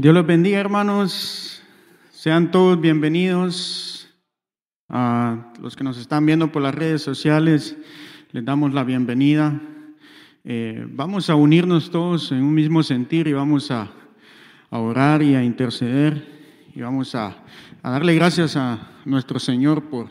[0.00, 1.60] Dios los bendiga, hermanos.
[2.10, 4.08] Sean todos bienvenidos.
[4.88, 7.76] A los que nos están viendo por las redes sociales,
[8.30, 9.60] les damos la bienvenida.
[10.44, 13.92] Eh, vamos a unirnos todos en un mismo sentir y vamos a,
[14.70, 16.26] orar y a interceder
[16.74, 17.36] y vamos a,
[17.82, 20.08] a, darle gracias a nuestro Señor por,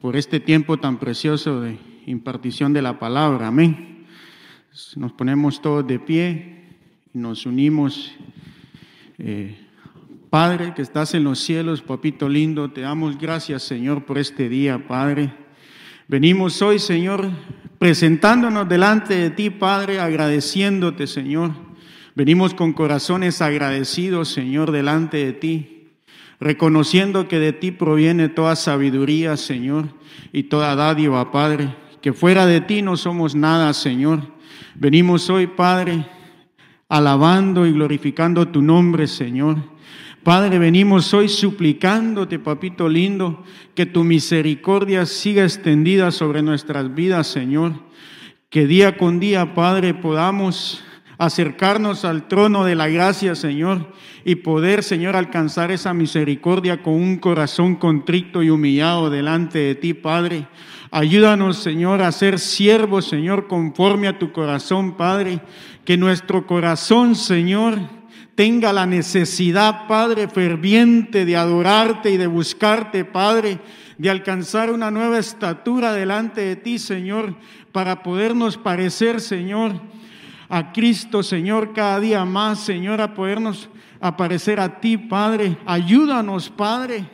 [0.00, 3.48] por este tiempo tan precioso de impartición de la palabra.
[3.48, 4.06] Amén.
[4.96, 6.64] Nos ponemos todos de pie
[7.12, 8.16] y nos unimos.
[9.20, 9.56] Eh,
[10.30, 14.86] Padre que estás en los cielos, papito lindo, te damos gracias, Señor, por este día,
[14.86, 15.32] Padre.
[16.06, 17.28] Venimos hoy, Señor,
[17.78, 21.52] presentándonos delante de ti, Padre, agradeciéndote, Señor.
[22.14, 25.88] Venimos con corazones agradecidos, Señor, delante de ti,
[26.38, 29.86] reconociendo que de ti proviene toda sabiduría, Señor,
[30.32, 34.22] y toda dádiva, Padre, que fuera de ti no somos nada, Señor.
[34.74, 36.06] Venimos hoy, Padre,
[36.88, 39.56] alabando y glorificando tu nombre, Señor.
[40.22, 47.72] Padre, venimos hoy suplicándote, papito lindo, que tu misericordia siga extendida sobre nuestras vidas, Señor.
[48.50, 50.82] Que día con día, Padre, podamos
[51.18, 53.92] acercarnos al trono de la gracia, Señor,
[54.24, 59.94] y poder, Señor, alcanzar esa misericordia con un corazón contrito y humillado delante de ti,
[59.94, 60.46] Padre.
[60.90, 65.40] Ayúdanos, Señor, a ser siervos, Señor, conforme a tu corazón, Padre.
[65.88, 67.78] Que nuestro corazón, Señor,
[68.34, 73.58] tenga la necesidad, Padre, ferviente de adorarte y de buscarte, Padre,
[73.96, 77.36] de alcanzar una nueva estatura delante de ti, Señor,
[77.72, 79.80] para podernos parecer, Señor,
[80.50, 85.56] a Cristo, Señor, cada día más, Señor, a podernos aparecer a ti, Padre.
[85.64, 87.08] Ayúdanos, Padre,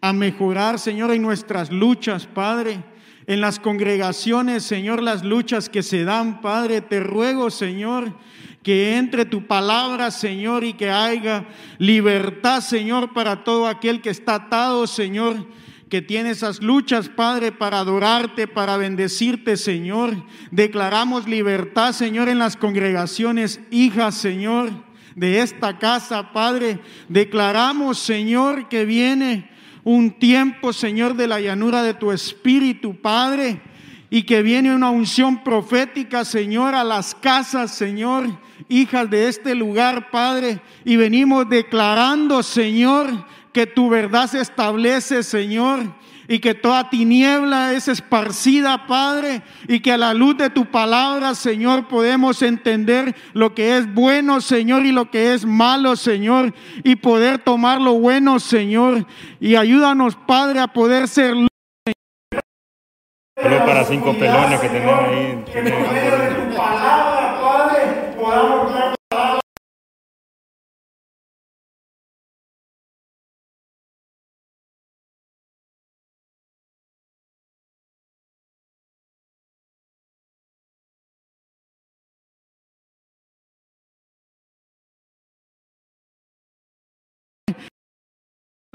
[0.00, 2.82] a mejorar, Señor, en nuestras luchas, Padre
[3.28, 8.14] en las congregaciones, Señor, las luchas que se dan, Padre, te ruego, Señor,
[8.62, 11.44] que entre tu palabra, Señor, y que haya
[11.76, 15.46] libertad, Señor, para todo aquel que está atado, Señor,
[15.90, 20.24] que tiene esas luchas, Padre, para adorarte, para bendecirte, Señor.
[20.50, 24.70] Declaramos libertad, Señor, en las congregaciones, hijas, Señor,
[25.16, 26.80] de esta casa, Padre.
[27.10, 29.50] Declaramos, Señor, que viene
[29.88, 33.58] un tiempo, Señor, de la llanura de tu Espíritu, Padre,
[34.10, 38.26] y que viene una unción profética, Señor, a las casas, Señor,
[38.68, 45.94] hijas de este lugar, Padre, y venimos declarando, Señor, que tu verdad se establece, Señor,
[46.28, 51.34] y que toda tiniebla es esparcida, Padre, y que a la luz de tu palabra,
[51.34, 56.96] Señor, podemos entender lo que es bueno, Señor, y lo que es malo, Señor, y
[56.96, 59.06] poder tomar lo bueno, Señor,
[59.40, 61.48] y ayúdanos, Padre, a poder ser luz.
[63.40, 65.44] Solo para cinco pelones que tenemos ahí.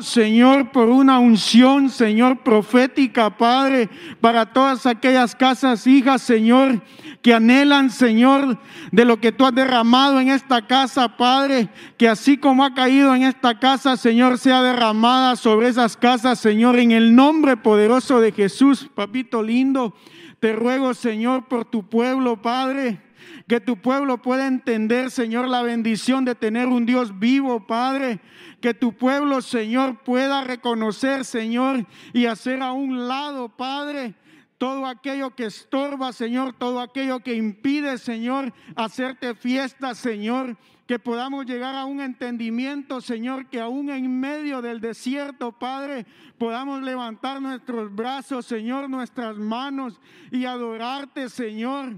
[0.03, 6.81] Señor, por una unción, Señor, profética, Padre, para todas aquellas casas, hijas, Señor,
[7.21, 8.59] que anhelan, Señor,
[8.91, 13.15] de lo que tú has derramado en esta casa, Padre, que así como ha caído
[13.15, 18.33] en esta casa, Señor, sea derramada sobre esas casas, Señor, en el nombre poderoso de
[18.33, 19.95] Jesús, papito lindo.
[20.39, 22.99] Te ruego, Señor, por tu pueblo, Padre
[23.47, 28.19] que tu pueblo pueda entender, Señor, la bendición de tener un Dios vivo, Padre.
[28.61, 34.15] Que tu pueblo, Señor, pueda reconocer, Señor, y hacer a un lado, Padre,
[34.57, 40.55] todo aquello que estorba, Señor, todo aquello que impide, Señor, hacerte fiesta, Señor.
[40.87, 46.05] Que podamos llegar a un entendimiento, Señor, que aún en medio del desierto, Padre,
[46.37, 49.99] podamos levantar nuestros brazos, Señor, nuestras manos
[50.31, 51.95] y adorarte, Señor.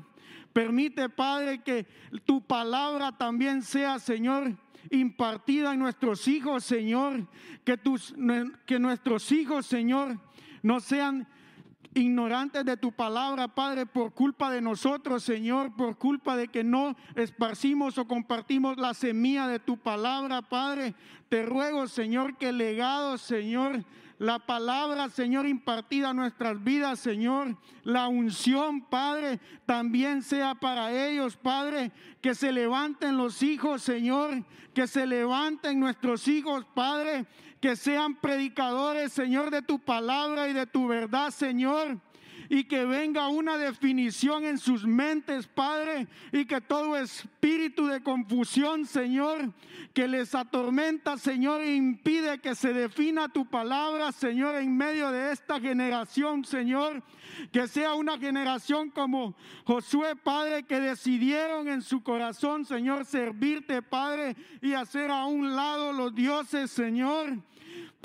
[0.55, 1.85] Permite, Padre, que
[2.23, 4.53] tu palabra también sea, Señor,
[4.89, 7.27] impartida en nuestros hijos, Señor.
[7.65, 8.15] Que, tus,
[8.65, 10.17] que nuestros hijos, Señor,
[10.63, 11.27] no sean
[11.93, 16.95] ignorantes de tu palabra, Padre, por culpa de nosotros, Señor, por culpa de que no
[17.15, 20.95] esparcimos o compartimos la semilla de tu palabra, Padre.
[21.27, 23.83] Te ruego, Señor, que legado, Señor,
[24.17, 27.57] la palabra, Señor, impartida a nuestras vidas, Señor.
[27.83, 31.91] La unción, Padre, también sea para ellos, Padre.
[32.21, 34.43] Que se levanten los hijos, Señor.
[34.73, 37.25] Que se levanten nuestros hijos, Padre.
[37.59, 41.99] Que sean predicadores, Señor, de tu palabra y de tu verdad, Señor
[42.49, 48.85] y que venga una definición en sus mentes, Padre, y que todo espíritu de confusión,
[48.85, 49.51] Señor,
[49.93, 55.31] que les atormenta, Señor, e impide que se defina tu palabra, Señor, en medio de
[55.31, 57.03] esta generación, Señor,
[57.51, 64.35] que sea una generación como Josué, Padre, que decidieron en su corazón, Señor, servirte, Padre,
[64.61, 67.39] y hacer a un lado los dioses, Señor.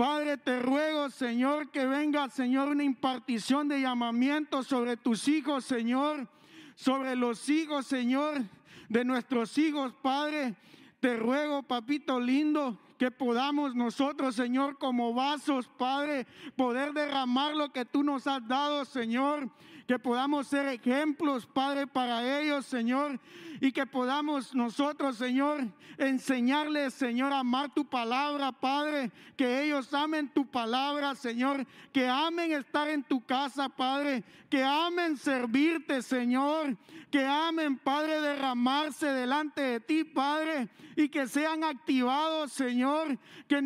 [0.01, 6.27] Padre, te ruego, Señor, que venga, Señor, una impartición de llamamiento sobre tus hijos, Señor,
[6.75, 8.41] sobre los hijos, Señor,
[8.89, 10.55] de nuestros hijos, Padre.
[11.01, 16.27] Te ruego, papito lindo, que podamos nosotros, Señor, como vasos, Padre,
[16.57, 19.51] poder derramar lo que tú nos has dado, Señor
[19.91, 23.19] que podamos ser ejemplos, Padre, para ellos, Señor,
[23.61, 25.67] y que podamos nosotros, Señor,
[25.99, 32.53] enseñarles, Señor, a amar tu palabra, Padre, que ellos amen tu palabra, Señor, que amen
[32.53, 36.77] estar en tu casa, Padre, que amen servirte, Señor,
[37.11, 43.61] que amen, Padre, derramarse delante de ti, Padre, y que sean activados, Señor, que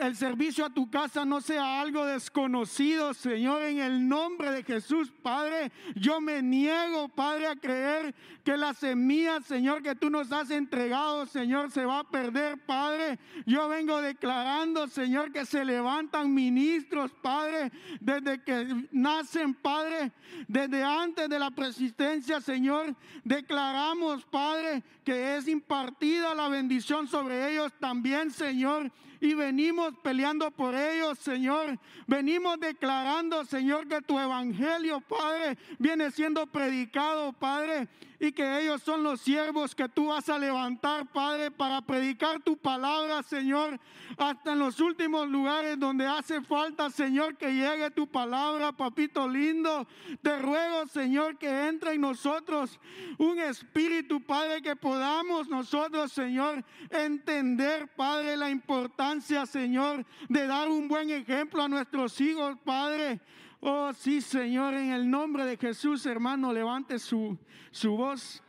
[0.00, 5.12] el servicio a tu casa no sea algo desconocido, Señor, en el nombre de Jesús,
[5.22, 5.72] Padre.
[5.94, 8.14] Yo me niego, Padre, a creer
[8.44, 13.18] que la semilla, Señor, que tú nos has entregado, Señor, se va a perder, Padre.
[13.46, 20.12] Yo vengo declarando, Señor, que se levantan ministros, Padre, desde que nacen, Padre,
[20.46, 22.94] desde antes de la persistencia, Señor.
[23.24, 30.74] Declaramos, Padre, que es impartida la bendición sobre ellos también, Señor y venimos peleando por
[30.74, 31.78] ellos, Señor.
[32.06, 37.88] Venimos declarando, Señor, que tu evangelio, Padre, viene siendo predicado, Padre,
[38.18, 42.56] y que ellos son los siervos que tú vas a levantar, Padre, para predicar tu
[42.56, 43.78] palabra, Señor,
[44.16, 49.86] hasta en los últimos lugares donde hace falta, Señor, que llegue tu palabra, papito lindo.
[50.22, 52.78] Te ruego, Señor, que entre en nosotros
[53.18, 60.88] un espíritu, Padre, que podamos nosotros, Señor, entender, Padre, la importancia, Señor, de dar un
[60.88, 63.20] buen ejemplo a nuestros hijos, Padre.
[63.68, 67.36] Oh, sí, Señor, en el nombre de Jesús, hermano, levante su,
[67.72, 68.40] su voz.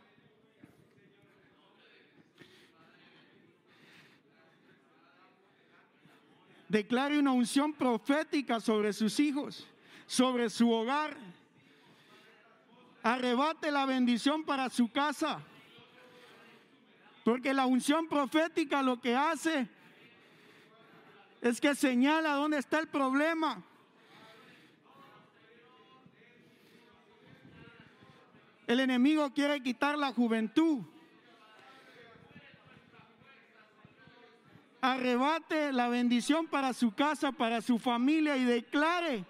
[6.68, 9.66] Declare una unción profética sobre sus hijos,
[10.06, 11.16] sobre su hogar.
[13.02, 15.42] Arrebate la bendición para su casa.
[17.24, 19.68] Porque la unción profética lo que hace
[21.40, 23.64] es que señala dónde está el problema.
[28.68, 30.82] El enemigo quiere quitar la juventud.
[34.82, 39.24] Arrebate la bendición para su casa, para su familia y declare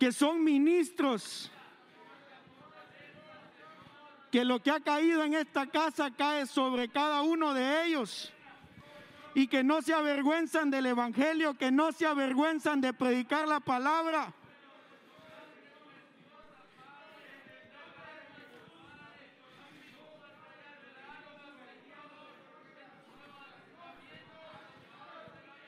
[0.00, 1.52] que son ministros.
[4.32, 8.32] Que lo que ha caído en esta casa cae sobre cada uno de ellos.
[9.34, 14.34] Y que no se avergüenzan del Evangelio, que no se avergüenzan de predicar la palabra.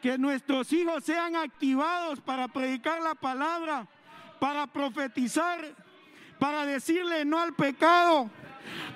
[0.01, 3.87] Que nuestros hijos sean activados para predicar la palabra,
[4.39, 5.61] para profetizar,
[6.39, 8.31] para decirle no al pecado,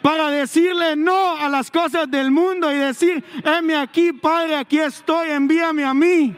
[0.01, 5.31] para decirle no a las cosas del mundo y decir, heme aquí, Padre, aquí estoy,
[5.31, 6.35] envíame a mí.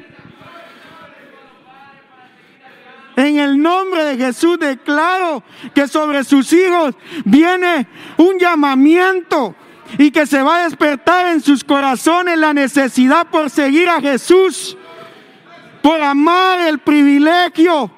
[3.17, 5.43] En el nombre de Jesús declaro
[5.73, 9.55] que sobre sus hijos viene un llamamiento
[9.99, 14.77] y que se va a despertar en sus corazones la necesidad por seguir a Jesús,
[15.83, 17.91] por amar el privilegio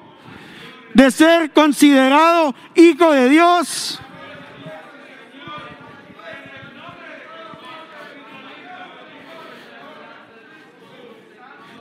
[0.93, 3.99] de ser considerado hijo de Dios.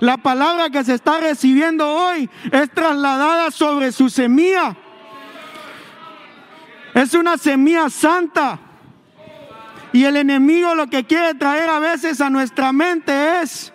[0.01, 4.77] La palabra que se está recibiendo hoy es trasladada sobre su semilla.
[6.93, 8.66] Es una semilla santa.
[9.93, 13.73] Y el enemigo lo que quiere traer a veces a nuestra mente es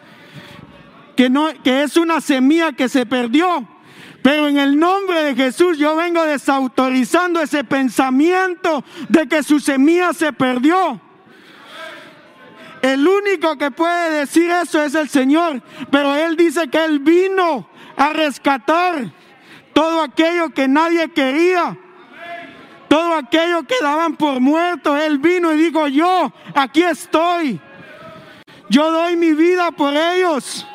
[1.16, 3.68] que, no, que es una semilla que se perdió.
[4.22, 10.14] Pero en el nombre de Jesús yo vengo desautorizando ese pensamiento de que su semilla
[10.14, 11.02] se perdió.
[12.82, 15.62] El único que puede decir eso es el Señor.
[15.92, 19.12] Pero Él dice que Él vino a rescatar
[19.74, 21.78] todo aquello que nadie quería.
[22.92, 27.58] Todo aquello que daban por muerto, Él vino y dijo, yo aquí estoy.
[28.68, 30.68] Yo doy mi vida por ellos.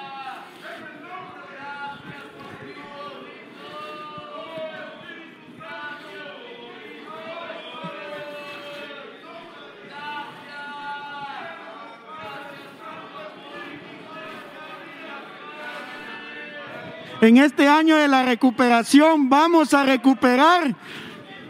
[17.21, 20.75] En este año de la recuperación vamos a recuperar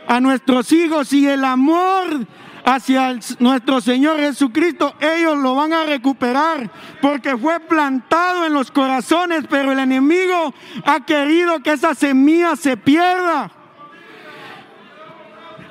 [0.07, 2.27] a nuestros hijos y el amor
[2.65, 6.69] hacia nuestro Señor Jesucristo, ellos lo van a recuperar
[7.01, 10.53] porque fue plantado en los corazones, pero el enemigo
[10.85, 13.53] ha querido que esa semilla se pierda.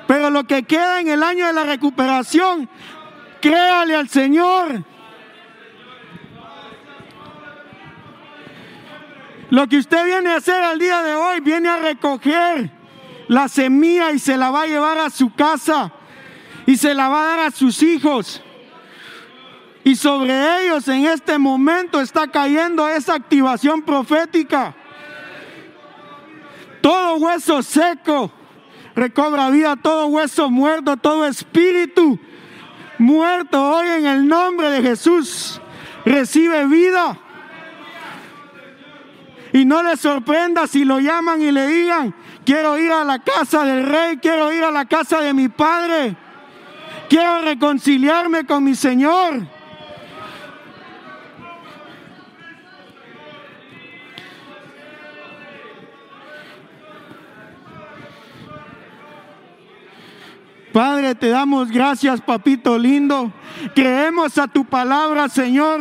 [0.06, 2.68] Pero lo que queda en el año de la recuperación,
[3.42, 4.82] créale al Señor.
[9.50, 12.70] Lo que usted viene a hacer al día de hoy, viene a recoger
[13.28, 15.92] la semilla y se la va a llevar a su casa
[16.66, 18.42] y se la va a dar a sus hijos.
[19.84, 24.74] Y sobre ellos en este momento está cayendo esa activación profética.
[26.80, 28.32] Todo hueso seco
[28.94, 32.18] recobra vida, todo hueso muerto, todo espíritu
[32.98, 35.60] muerto hoy en el nombre de Jesús
[36.04, 37.18] recibe vida.
[39.52, 42.14] Y no le sorprenda si lo llaman y le digan,
[42.46, 46.16] quiero ir a la casa del rey, quiero ir a la casa de mi padre.
[47.10, 49.46] Quiero reconciliarme con mi Señor.
[60.72, 63.32] Padre, te damos gracias, papito lindo.
[63.74, 65.80] Creemos a tu palabra, Señor.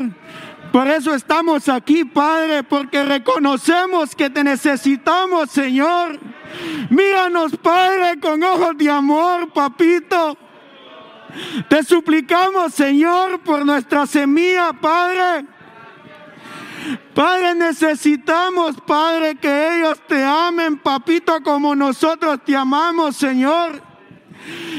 [0.72, 6.20] Por eso estamos aquí, Padre, porque reconocemos que te necesitamos, Señor.
[6.90, 10.38] Míranos, Padre, con ojos de amor, papito.
[11.70, 15.46] Te suplicamos, Señor, por nuestra semilla, Padre.
[17.14, 23.82] Padre, necesitamos, Padre, que ellos te amen, papito, como nosotros te amamos, Señor.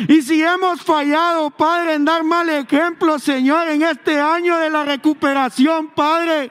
[0.09, 4.85] Y si hemos fallado, Padre, en dar mal ejemplo, Señor, en este año de la
[4.85, 6.51] recuperación, Padre,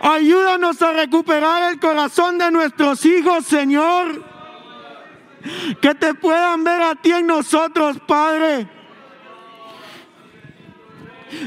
[0.00, 4.24] ayúdanos a recuperar el corazón de nuestros hijos, Señor.
[5.80, 8.81] Que te puedan ver a ti en nosotros, Padre.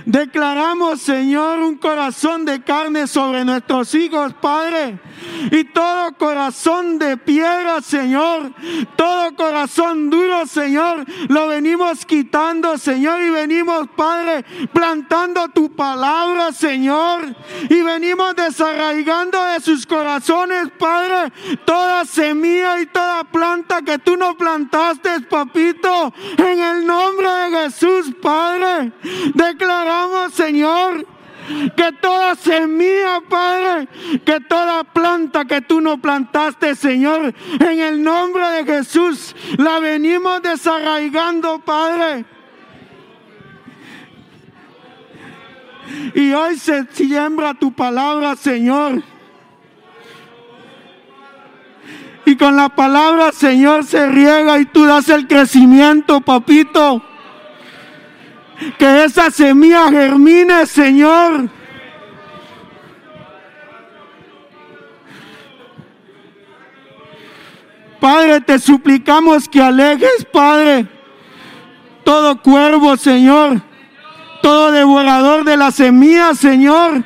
[0.06, 5.00] Declaramos, Señor, un corazón de carne sobre nuestros hijos, Padre.
[5.52, 8.52] Y todo corazón de piedra, Señor.
[8.96, 11.06] Todo corazón duro, Señor.
[11.28, 13.22] Lo venimos quitando, Señor.
[13.22, 17.36] Y venimos, Padre, plantando tu palabra, Señor.
[17.70, 21.32] Y venimos desarraigando de sus corazones, Padre,
[21.66, 26.14] toda semilla y toda planta que tú no plantaste, papito.
[26.38, 28.92] En el nombre de Jesús, Padre.
[29.34, 31.08] Declaramos declaramos, Señor,
[31.76, 33.88] que toda semilla, Padre,
[34.26, 40.42] que toda planta que tú no plantaste, Señor, en el nombre de Jesús, la venimos
[40.42, 42.26] desarraigando, Padre.
[46.16, 49.04] Y hoy se siembra tu palabra, Señor.
[52.26, 57.04] Y con la palabra, Señor, se riega y tú das el crecimiento, papito.
[58.78, 61.50] Que esa semilla germine, Señor.
[68.00, 70.86] Padre, te suplicamos que alejes, Padre,
[72.04, 73.62] todo cuervo, Señor,
[74.44, 77.04] todo devorador de la semilla, Señor.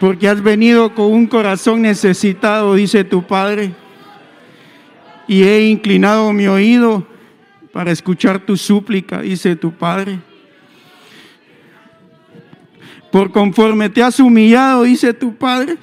[0.00, 3.74] Porque has venido con un corazón necesitado, dice tu Padre.
[5.28, 7.06] Y he inclinado mi oído
[7.70, 10.18] para escuchar tu súplica, dice tu Padre.
[13.12, 15.76] Por conforme te has humillado, dice tu Padre.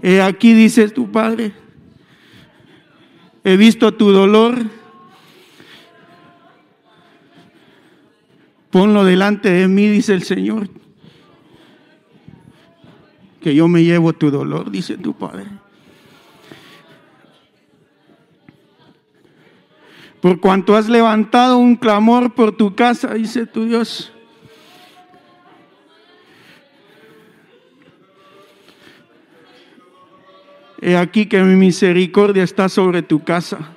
[0.00, 1.52] He aquí, dice tu Padre.
[3.42, 4.56] He visto tu dolor.
[8.70, 10.70] Ponlo delante de mí, dice el Señor.
[13.40, 15.46] Que yo me llevo tu dolor, dice tu Padre.
[20.20, 24.12] Por cuanto has levantado un clamor por tu casa, dice tu Dios.
[30.82, 33.76] He aquí que mi misericordia está sobre tu casa.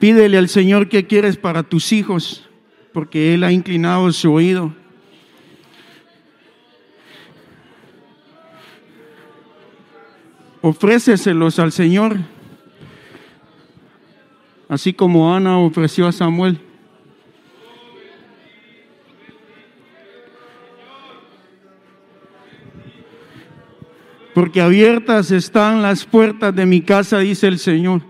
[0.00, 2.48] Pídele al Señor qué quieres para tus hijos,
[2.94, 4.74] porque Él ha inclinado su oído.
[10.62, 12.16] Ofréceselos al Señor,
[14.70, 16.58] así como Ana ofreció a Samuel.
[24.32, 28.09] Porque abiertas están las puertas de mi casa, dice el Señor.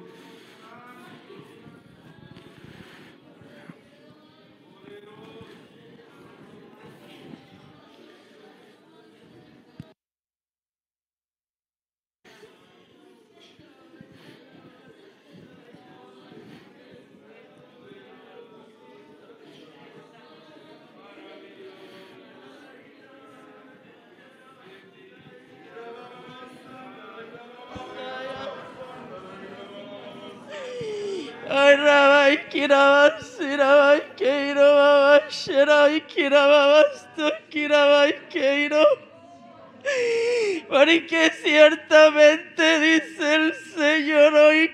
[40.68, 44.70] Porque ciertamente dice el Señor hoy.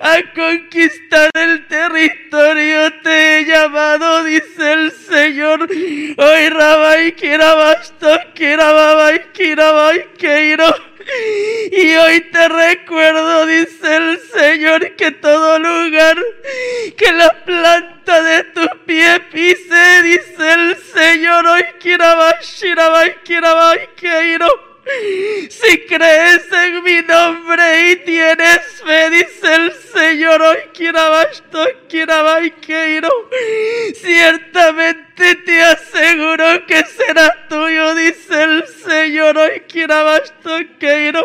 [0.00, 5.68] A conquistar el territorio te he llamado, dice el Señor.
[5.68, 10.93] Hoy Rabai, Kirabasto, Kirabai, Kirabai, Keiro.
[11.72, 16.16] Y hoy te recuerdo, dice el Señor, que todo lugar
[16.96, 21.64] que la planta de tu pie pise, dice el Señor, hoy
[22.42, 24.73] Shirabai, Kirabai, Keiro.
[25.48, 30.58] Si crees en mi nombre y tienes fe, dice el Señor, hoy
[31.88, 33.08] Kirabai, Keiro.
[33.94, 39.62] Ciertamente te aseguro que será tuyo, dice el Señor, hoy
[40.78, 41.22] Keiro.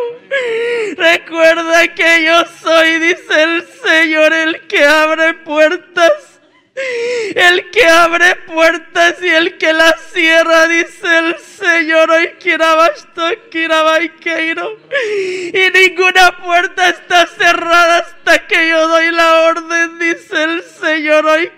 [0.96, 6.29] Recuerda que yo soy, dice el Señor, el que abre puertas.
[7.36, 12.10] El que abre puertas y el que las cierra, dice el Señor.
[12.12, 12.30] Hoy.
[15.54, 21.26] Y ninguna puerta está cerrada hasta que yo doy la orden, dice el Señor.
[21.26, 21.52] Hoy.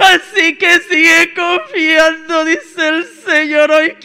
[0.00, 3.70] Así que sigue confiando, dice el Señor.
[3.70, 3.96] Hoy.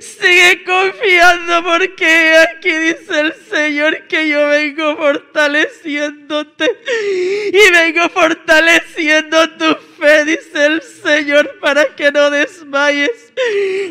[0.00, 6.70] Sigue confiando porque aquí dice el Señor que yo vengo fortaleciéndote
[7.52, 13.32] y vengo fortaleciendo tu fe, dice el Señor, para que no desmayes.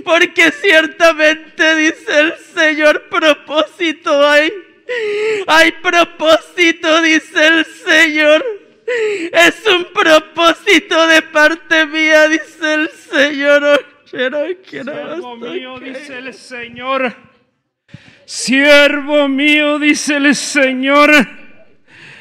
[0.03, 4.51] Porque ciertamente, dice el Señor, propósito hay.
[5.47, 8.45] Hay propósito, dice el Señor.
[9.31, 13.85] Es un propósito de parte mía, dice el Señor.
[14.05, 17.30] Siervo mío, dice el Señor.
[18.33, 21.40] Siervo mío, dice el Señor.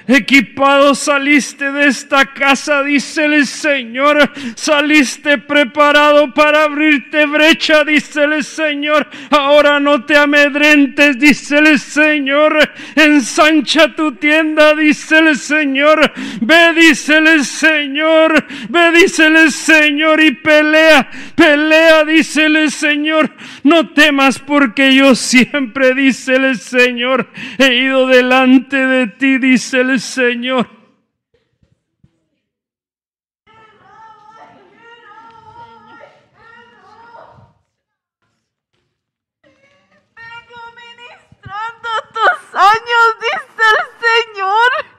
[0.07, 4.33] Equipado saliste de esta casa, dice el Señor.
[4.57, 9.09] Saliste preparado para abrirte brecha, dice el Señor.
[9.31, 12.73] Ahora no te amedrentes, dice el Señor.
[12.97, 16.13] Ensancha tu tienda, dice el Señor.
[16.41, 18.45] Ve, dice el Señor.
[18.69, 21.09] Ve, dice el Señor y pelea.
[21.35, 23.31] Pelea, dice el Señor.
[23.63, 30.69] No temas porque yo siempre, dice el Señor, he ido delante de ti, dice Señor.
[40.15, 40.61] Vengo
[42.55, 43.17] años,
[43.59, 44.91] el Señor.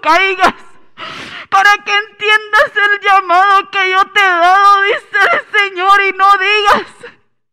[0.00, 0.54] caigas,
[1.50, 6.38] para que entiendas el llamado que yo te he dado, dice el Señor, y no
[6.38, 6.86] digas,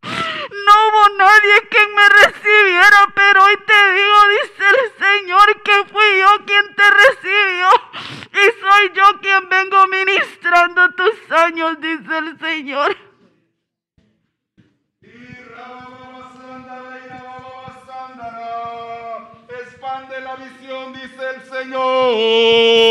[0.03, 6.19] no hubo nadie quien me recibiera, pero hoy te digo, dice el Señor, que fui
[6.19, 7.69] yo quien te recibió
[8.31, 12.97] y soy yo quien vengo ministrando tus años, dice el Señor.
[19.47, 22.85] Expande la visión, dice el Señor.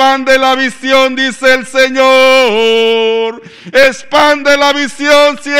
[0.00, 3.42] Expande la visión, dice el Señor.
[3.70, 5.59] Expande la visión, siervo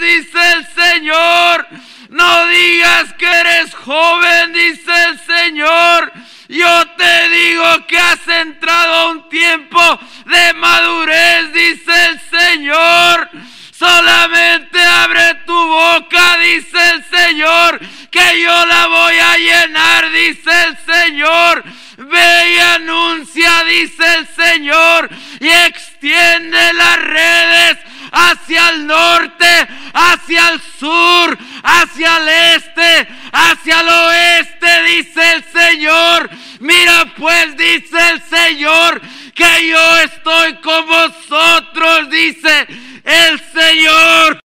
[0.00, 1.66] dice el Señor.
[2.08, 6.12] No digas que eres joven, dice el Señor.
[6.48, 13.30] Yo te digo que has entrado a un tiempo de madurez, dice el Señor.
[13.72, 20.76] Solamente abre tu boca, dice el Señor, que yo la voy a llenar, dice el
[20.78, 21.64] Señor.
[21.96, 25.08] Ve y anuncia, dice el Señor,
[25.40, 33.88] y extiende las redes hacia el norte, hacia el sur, hacia el este, hacia el
[33.88, 36.30] oeste, dice el Señor.
[36.60, 39.00] Mira pues, dice el Señor,
[39.34, 42.66] que yo estoy con vosotros, dice
[43.04, 44.51] el Señor.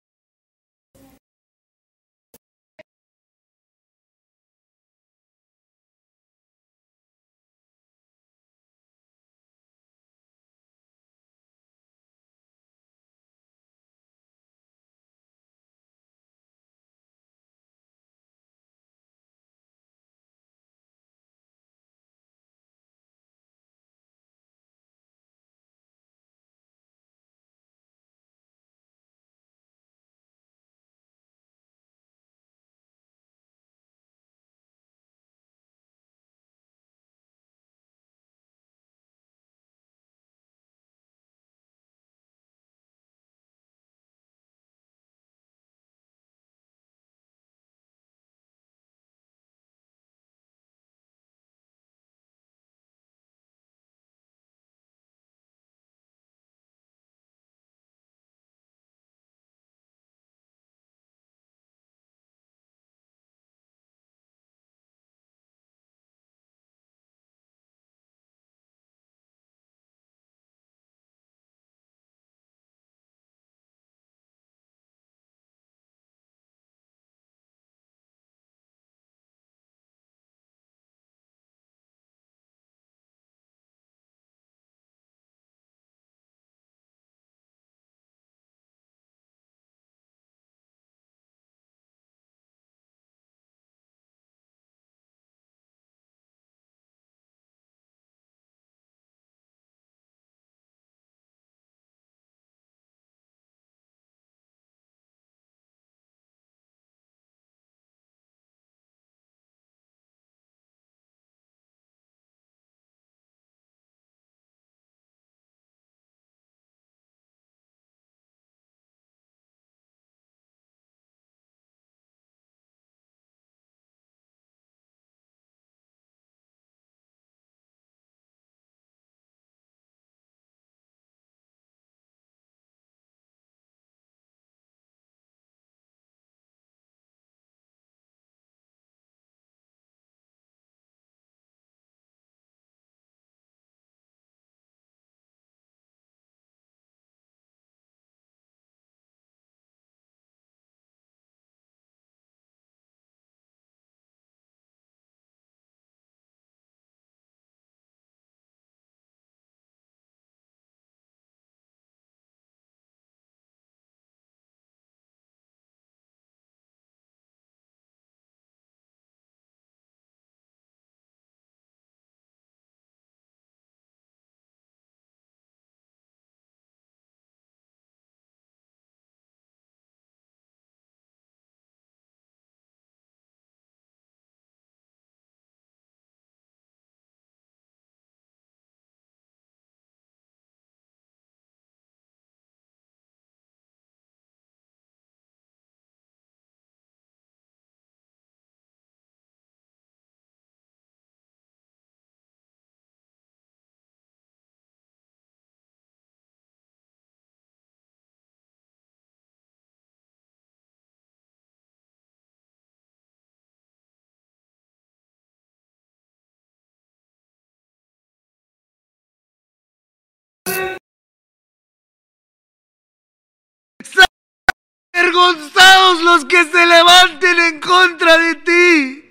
[225.07, 229.03] Avergonzados los que se levanten en contra de ti.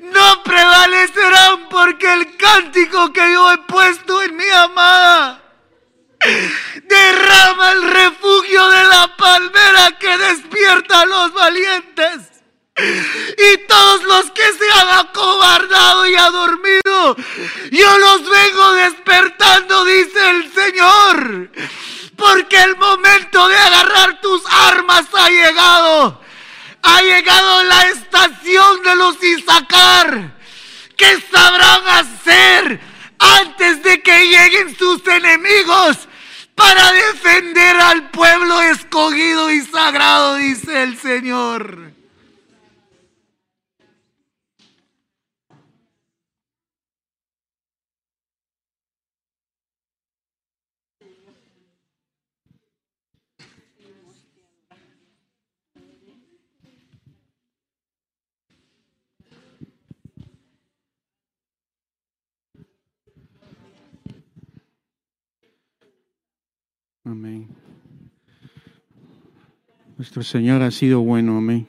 [0.00, 5.42] No prevalecerán porque el cántico que yo he puesto en mi amada
[6.84, 12.28] derrama el refugio de la palmera que despierta a los valientes.
[12.76, 17.16] Y todos los que se han acobardado y adormido,
[17.70, 21.50] yo los vengo despertando, dice el Señor.
[22.20, 26.20] Porque el momento de agarrar tus armas ha llegado.
[26.82, 30.36] Ha llegado la estación de los Isaacar.
[30.96, 32.80] Que sabrán hacer
[33.18, 35.96] antes de que lleguen sus enemigos
[36.54, 41.99] para defender al pueblo escogido y sagrado, dice el Señor.
[67.04, 67.48] Amén.
[69.96, 71.66] Nuestro Señor ha sido bueno, amén.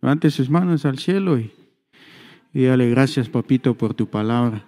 [0.00, 1.52] Levante sus manos al cielo y,
[2.52, 4.66] y dale gracias, papito, por tu palabra.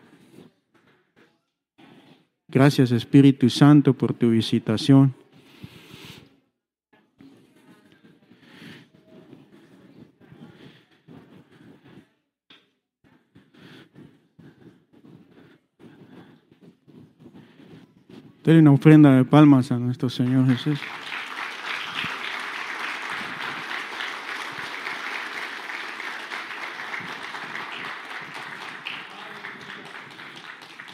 [2.48, 5.14] Gracias, Espíritu Santo, por tu visitación.
[18.46, 20.78] Denle una ofrenda de palmas a nuestro Señor Jesús.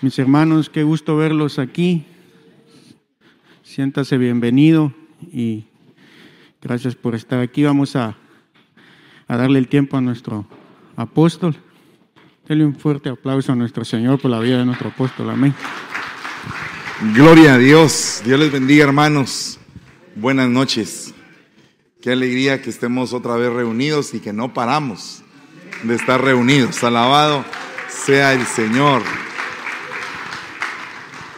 [0.00, 2.06] Mis hermanos, qué gusto verlos aquí.
[3.62, 4.94] Siéntase bienvenido
[5.30, 5.66] y
[6.62, 7.64] gracias por estar aquí.
[7.64, 8.16] Vamos a,
[9.28, 10.46] a darle el tiempo a nuestro
[10.96, 11.54] apóstol.
[12.48, 15.28] Denle un fuerte aplauso a nuestro Señor por la vida de nuestro apóstol.
[15.28, 15.54] Amén.
[17.10, 18.22] Gloria a Dios.
[18.24, 19.58] Dios les bendiga, hermanos.
[20.14, 21.12] Buenas noches.
[22.00, 25.24] Qué alegría que estemos otra vez reunidos y que no paramos
[25.82, 26.84] de estar reunidos.
[26.84, 27.44] Alabado
[27.88, 29.02] sea el Señor.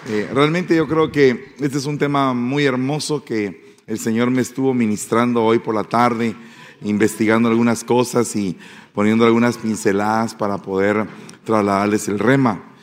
[0.09, 4.43] Eh, realmente yo creo que este es un tema muy hermoso que el Señor me
[4.43, 6.37] estuvo ministrando hoy por la tarde,
[6.83, 8.59] investigando algunas cosas y
[8.93, 11.07] poniendo algunas pinceladas para poder
[11.43, 12.74] trasladarles el rema.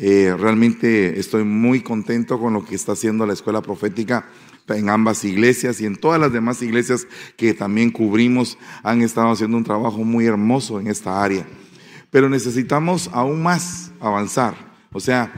[0.00, 4.26] Eh, realmente estoy muy contento con lo que está haciendo la escuela profética
[4.68, 7.06] en ambas iglesias y en todas las demás iglesias
[7.36, 11.46] que también cubrimos han estado haciendo un trabajo muy hermoso en esta área.
[12.10, 14.54] Pero necesitamos aún más avanzar.
[14.92, 15.32] O sea,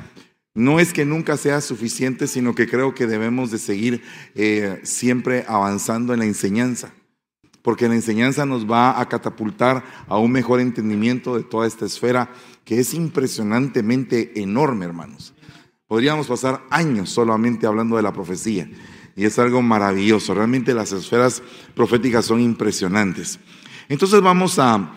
[0.55, 4.03] no es que nunca sea suficiente, sino que creo que debemos de seguir
[4.35, 6.93] eh, siempre avanzando en la enseñanza,
[7.63, 12.31] porque la enseñanza nos va a catapultar a un mejor entendimiento de toda esta esfera
[12.65, 15.35] que es impresionantemente enorme, hermanos.
[15.87, 18.71] Podríamos pasar años solamente hablando de la profecía
[19.17, 20.35] y es algo maravilloso.
[20.35, 21.43] Realmente las esferas
[21.75, 23.41] proféticas son impresionantes.
[23.89, 24.97] Entonces vamos a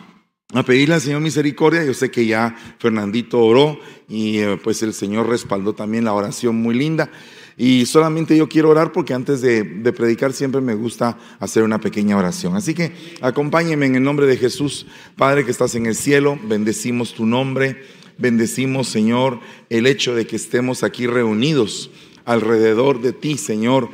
[0.54, 1.84] a pedirle al Señor misericordia.
[1.84, 6.56] Yo sé que ya Fernandito oró y eh, pues el Señor respaldó también la oración
[6.56, 7.10] muy linda.
[7.58, 11.80] Y solamente yo quiero orar porque antes de, de, predicar siempre me gusta hacer una
[11.80, 12.56] pequeña oración.
[12.56, 17.13] Así que acompáñenme en el nombre de Jesús, Padre que estás en el cielo, bendecimos
[17.13, 17.84] tu nombre,
[18.18, 21.92] bendecimos Señor el hecho de que estemos aquí reunidos
[22.25, 23.90] alrededor de ti, Señor,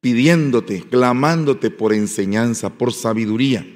[0.00, 3.66] pidiéndote, clamándote por enseñanza, por sabiduría.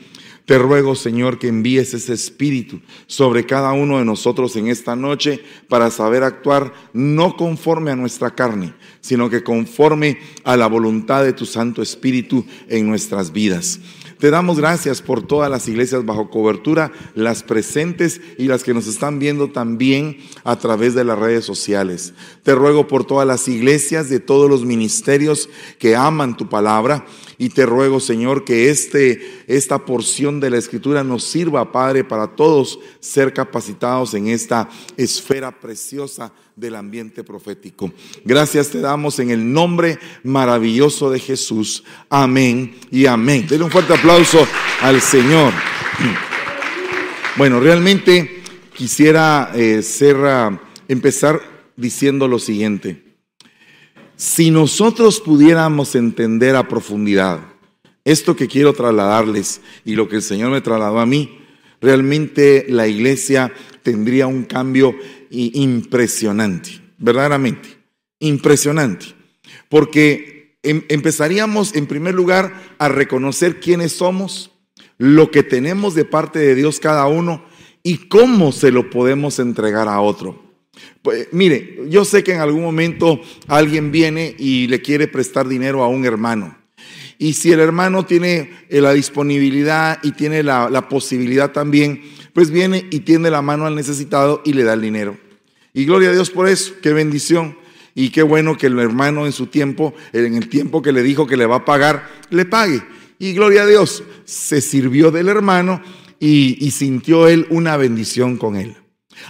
[0.45, 5.41] Te ruego, Señor, que envíes ese espíritu sobre cada uno de nosotros en esta noche
[5.69, 11.33] para saber actuar no conforme a nuestra carne, sino que conforme a la voluntad de
[11.33, 13.79] tu Santo Espíritu en nuestras vidas.
[14.21, 18.87] Te damos gracias por todas las iglesias bajo cobertura, las presentes y las que nos
[18.87, 22.13] están viendo también a través de las redes sociales.
[22.43, 25.49] Te ruego por todas las iglesias de todos los ministerios
[25.79, 27.07] que aman tu palabra
[27.39, 32.37] y te ruego, Señor, que este, esta porción de la escritura nos sirva, Padre, para
[32.37, 34.69] todos ser capacitados en esta
[34.99, 36.31] esfera preciosa
[36.61, 37.91] del ambiente profético.
[38.25, 41.83] Gracias te damos en el nombre maravilloso de Jesús.
[42.11, 43.47] Amén y amén.
[43.49, 44.47] Denle un fuerte aplauso
[44.83, 45.53] al Señor.
[47.37, 48.43] Bueno, realmente
[48.75, 49.83] quisiera eh,
[50.89, 51.41] empezar
[51.77, 53.05] diciendo lo siguiente.
[54.17, 57.41] Si nosotros pudiéramos entender a profundidad
[58.05, 61.39] esto que quiero trasladarles y lo que el Señor me trasladó a mí,
[61.81, 63.53] realmente la iglesia
[63.83, 64.95] tendría un cambio
[65.31, 67.69] impresionante, verdaderamente.
[68.19, 69.07] Impresionante.
[69.69, 74.51] Porque em- empezaríamos en primer lugar a reconocer quiénes somos,
[74.99, 77.45] lo que tenemos de parte de Dios cada uno
[77.83, 80.51] y cómo se lo podemos entregar a otro.
[81.03, 85.83] Pues, mire, yo sé que en algún momento alguien viene y le quiere prestar dinero
[85.83, 86.59] a un hermano.
[87.19, 92.03] Y si el hermano tiene eh, la disponibilidad y tiene la, la posibilidad también,
[92.41, 95.19] pues viene y tiende la mano al necesitado y le da el dinero.
[95.75, 97.59] Y gloria a Dios por eso, qué bendición.
[97.95, 101.27] Y qué bueno que el hermano en su tiempo, en el tiempo que le dijo
[101.27, 102.83] que le va a pagar, le pague.
[103.19, 105.83] Y gloria a Dios, se sirvió del hermano
[106.19, 108.75] y, y sintió él una bendición con él.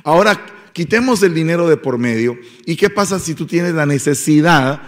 [0.05, 2.39] Ahora, quitemos el dinero de por medio.
[2.65, 4.83] ¿Y qué pasa si tú tienes la necesidad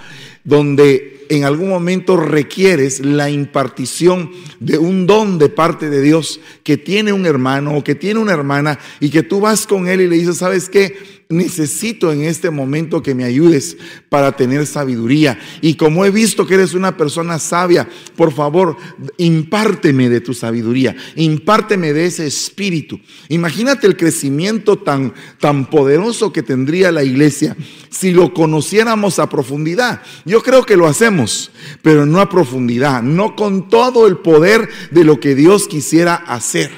[0.45, 6.77] donde en algún momento requieres la impartición de un don de parte de Dios que
[6.77, 10.09] tiene un hermano o que tiene una hermana y que tú vas con él y
[10.09, 11.22] le dices, ¿sabes qué?
[11.33, 13.79] Necesito en este momento que me ayudes
[14.11, 15.39] para tener sabiduría.
[15.63, 18.77] Y como he visto que eres una persona sabia, por favor,
[19.17, 23.01] impárteme de tu sabiduría, impárteme de ese espíritu.
[23.31, 27.57] Imagínate el crecimiento tan, tan poderoso que tendría la iglesia
[27.89, 30.03] si lo conociéramos a profundidad.
[30.27, 35.05] Yo creo que lo hacemos, pero no a profundidad, no con todo el poder de
[35.05, 36.71] lo que Dios quisiera hacer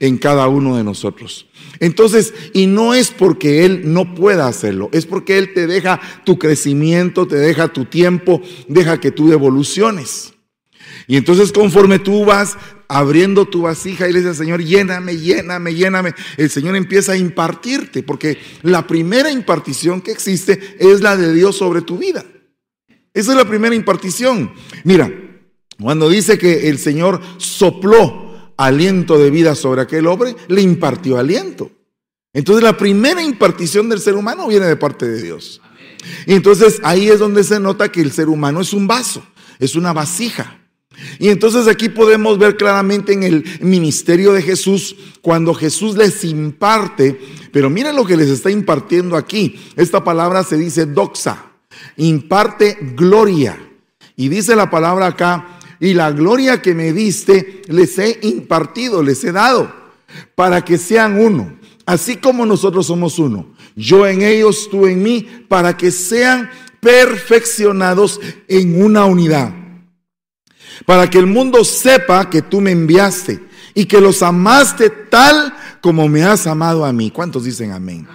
[0.00, 1.48] en cada uno de nosotros.
[1.82, 6.38] Entonces, y no es porque Él no pueda hacerlo, es porque Él te deja tu
[6.38, 10.32] crecimiento, te deja tu tiempo, deja que tú evoluciones.
[11.08, 12.56] Y entonces conforme tú vas
[12.86, 18.04] abriendo tu vasija y le dices, Señor, lléname, lléname, lléname, el Señor empieza a impartirte,
[18.04, 22.24] porque la primera impartición que existe es la de Dios sobre tu vida.
[23.12, 24.52] Esa es la primera impartición.
[24.84, 25.12] Mira,
[25.80, 28.31] cuando dice que el Señor sopló
[28.66, 31.70] aliento de vida sobre aquel hombre, le impartió aliento.
[32.32, 35.60] Entonces la primera impartición del ser humano viene de parte de Dios.
[36.26, 39.22] Y entonces ahí es donde se nota que el ser humano es un vaso,
[39.58, 40.58] es una vasija.
[41.18, 47.18] Y entonces aquí podemos ver claramente en el ministerio de Jesús, cuando Jesús les imparte,
[47.52, 49.58] pero miren lo que les está impartiendo aquí.
[49.76, 51.52] Esta palabra se dice doxa,
[51.96, 53.58] imparte gloria.
[54.16, 59.24] Y dice la palabra acá, y la gloria que me diste les he impartido, les
[59.24, 59.74] he dado,
[60.36, 63.52] para que sean uno, así como nosotros somos uno.
[63.74, 69.52] Yo en ellos, tú en mí, para que sean perfeccionados en una unidad.
[70.86, 73.40] Para que el mundo sepa que tú me enviaste
[73.74, 77.10] y que los amaste tal como me has amado a mí.
[77.10, 78.06] ¿Cuántos dicen amén?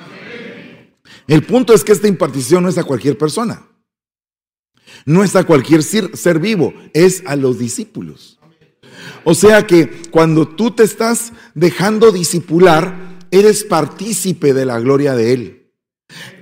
[1.28, 3.62] El punto es que esta impartición no es a cualquier persona.
[5.06, 8.40] No es a cualquier ser, vivo, es a los discípulos.
[9.24, 15.34] O sea que cuando tú te estás dejando discipular, eres partícipe de la gloria de
[15.34, 15.72] Él.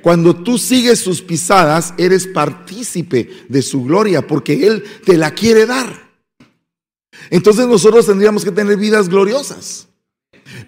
[0.01, 5.65] Cuando tú sigues sus pisadas, eres partícipe de su gloria, porque Él te la quiere
[5.65, 6.11] dar.
[7.29, 9.87] Entonces nosotros tendríamos que tener vidas gloriosas.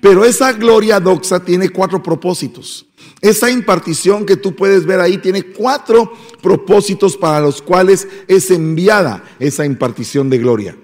[0.01, 2.85] Pero esa gloria doxa tiene cuatro propósitos.
[3.21, 9.23] Esa impartición que tú puedes ver ahí tiene cuatro propósitos para los cuales es enviada
[9.39, 10.77] esa impartición de gloria.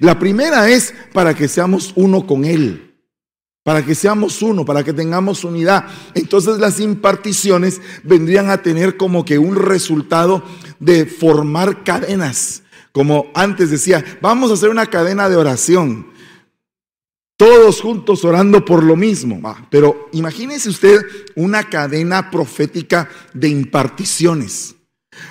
[0.00, 2.94] La primera es para que seamos uno con Él,
[3.62, 5.86] para que seamos uno, para que tengamos unidad.
[6.14, 10.42] Entonces las imparticiones vendrían a tener como que un resultado
[10.78, 12.62] de formar cadenas.
[12.92, 16.17] Como antes decía, vamos a hacer una cadena de oración
[17.38, 19.40] todos juntos orando por lo mismo.
[19.44, 21.00] Ah, pero imagínese usted
[21.36, 24.74] una cadena profética de imparticiones.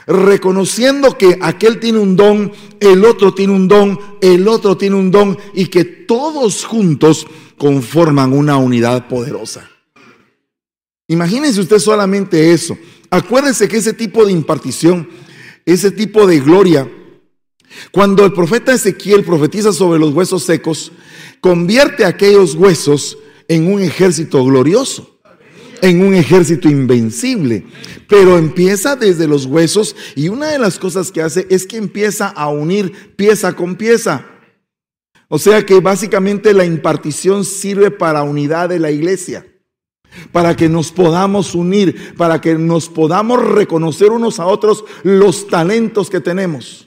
[0.07, 5.11] Reconociendo que aquel tiene un don, el otro tiene un don, el otro tiene un
[5.11, 7.27] don y que todos juntos
[7.57, 9.69] conforman una unidad poderosa.
[11.09, 12.77] Imagínense usted solamente eso.
[13.09, 15.09] Acuérdense que ese tipo de impartición,
[15.65, 16.89] ese tipo de gloria,
[17.91, 20.93] cuando el profeta Ezequiel profetiza sobre los huesos secos,
[21.41, 23.17] convierte aquellos huesos
[23.47, 25.19] en un ejército glorioso,
[25.81, 27.65] en un ejército invencible.
[28.07, 32.27] Pero empieza desde los huesos y una de las cosas que hace es que empieza
[32.27, 34.25] a unir pieza con pieza.
[35.29, 39.45] O sea que básicamente la impartición sirve para unidad de la iglesia,
[40.31, 46.09] para que nos podamos unir, para que nos podamos reconocer unos a otros los talentos
[46.09, 46.86] que tenemos.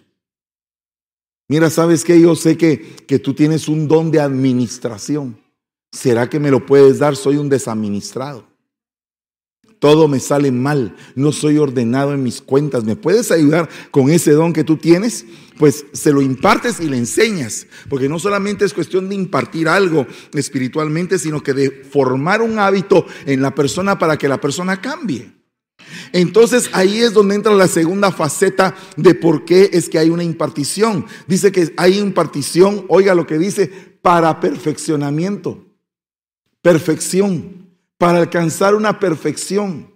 [1.50, 2.20] Mira, ¿sabes qué?
[2.20, 5.36] Yo sé que, que tú tienes un don de administración.
[5.90, 7.16] ¿Será que me lo puedes dar?
[7.16, 8.46] Soy un desadministrado.
[9.80, 10.94] Todo me sale mal.
[11.16, 12.84] No soy ordenado en mis cuentas.
[12.84, 15.26] ¿Me puedes ayudar con ese don que tú tienes?
[15.58, 17.66] Pues se lo impartes y le enseñas.
[17.88, 23.06] Porque no solamente es cuestión de impartir algo espiritualmente, sino que de formar un hábito
[23.26, 25.39] en la persona para que la persona cambie.
[26.12, 30.24] Entonces ahí es donde entra la segunda faceta de por qué es que hay una
[30.24, 31.06] impartición.
[31.26, 33.70] Dice que hay impartición, oiga lo que dice,
[34.02, 35.66] para perfeccionamiento.
[36.62, 37.68] Perfección,
[37.98, 39.94] para alcanzar una perfección.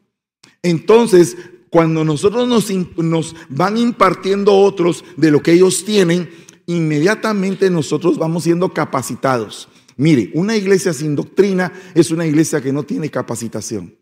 [0.63, 1.37] Entonces,
[1.75, 2.49] cuando nosotros
[2.97, 6.31] nos, van impartiendo otros de lo que ellos tienen,
[6.67, 9.69] inmediatamente nosotros vamos siendo capacitados.
[9.97, 13.95] Mire, una iglesia sin doctrina es una iglesia que no tiene capacitación.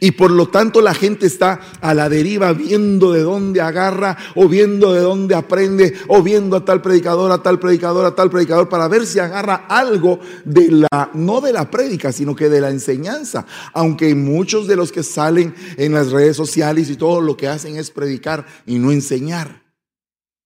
[0.00, 4.46] Y por lo tanto la gente está a la deriva viendo de dónde agarra o
[4.46, 8.68] viendo de dónde aprende o viendo a tal predicador, a tal predicador, a tal predicador
[8.68, 12.70] para ver si agarra algo de la, no de la prédica, sino que de la
[12.70, 13.46] enseñanza.
[13.72, 17.76] Aunque muchos de los que salen en las redes sociales y todo lo que hacen
[17.76, 19.62] es predicar y no enseñar.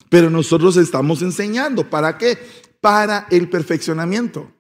[0.09, 1.91] Pero nosotros estamos enseñando.
[1.91, 2.39] ¿Para qué?
[2.81, 4.53] Para el perfeccionamiento.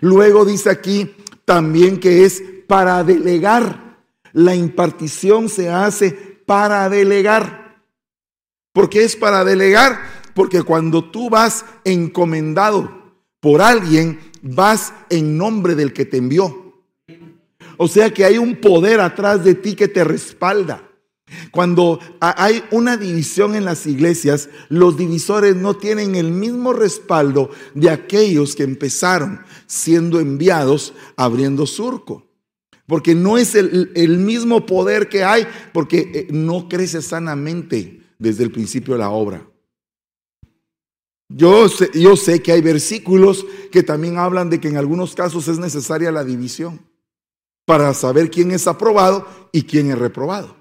[0.00, 1.12] Luego dice aquí
[1.44, 3.91] también que es para delegar.
[4.32, 6.10] La impartición se hace
[6.46, 7.82] para delegar.
[8.72, 10.00] ¿Por qué es para delegar?
[10.34, 13.02] Porque cuando tú vas encomendado
[13.40, 16.82] por alguien, vas en nombre del que te envió.
[17.76, 20.88] O sea que hay un poder atrás de ti que te respalda.
[21.50, 27.90] Cuando hay una división en las iglesias, los divisores no tienen el mismo respaldo de
[27.90, 32.31] aquellos que empezaron siendo enviados abriendo surco.
[32.92, 38.52] Porque no es el, mismo poder que hay, porque eh, no crece sanamente desde el
[38.52, 39.48] principio de la obra.
[41.30, 45.48] Yo sé, yo sé que hay versículos que también hablan de que en algunos casos
[45.48, 46.82] es necesaria la división
[47.64, 50.54] para saber quién es aprobado y quién es reprobado.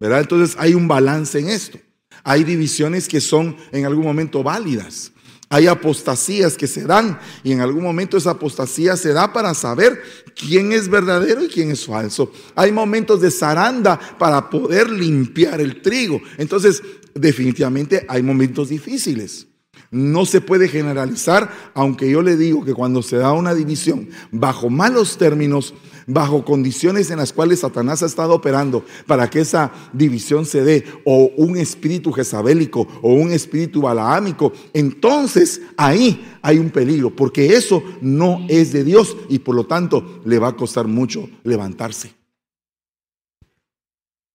[0.00, 0.22] ¿verdad?
[0.22, 1.78] Entonces hay un balance en esto.
[2.24, 5.12] Hay divisiones que son en algún momento válidas.
[5.50, 10.02] Hay apostasías que se dan y en algún momento esa apostasía se da para saber
[10.36, 12.30] quién es verdadero y quién es falso.
[12.54, 16.20] Hay momentos de zaranda para poder limpiar el trigo.
[16.36, 16.82] Entonces,
[17.14, 19.47] definitivamente hay momentos difíciles.
[19.90, 24.68] No se puede generalizar, aunque yo le digo que cuando se da una división bajo
[24.68, 25.72] malos términos,
[26.06, 30.84] bajo condiciones en las cuales Satanás ha estado operando para que esa división se dé,
[31.04, 37.82] o un espíritu jezabélico o un espíritu balaámico, entonces ahí hay un peligro, porque eso
[38.00, 42.14] no es de Dios y por lo tanto le va a costar mucho levantarse.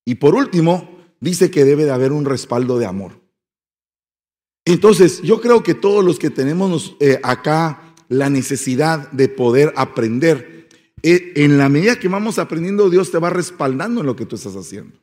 [0.06, 0.90] Y por último,
[1.20, 3.23] dice que debe de haber un respaldo de amor.
[4.66, 10.70] Entonces, yo creo que todos los que tenemos eh, acá la necesidad de poder aprender,
[11.02, 14.36] eh, en la medida que vamos aprendiendo, Dios te va respaldando en lo que tú
[14.36, 14.98] estás haciendo.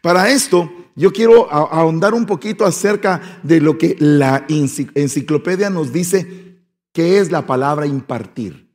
[0.00, 6.52] Para esto, yo quiero ahondar un poquito acerca de lo que la enciclopedia nos dice
[6.92, 8.68] que es la palabra impartir.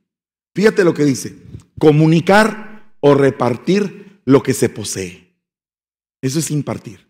[0.54, 1.36] Fíjate lo que dice,
[1.78, 5.36] comunicar o repartir lo que se posee.
[6.20, 7.07] Eso es impartir.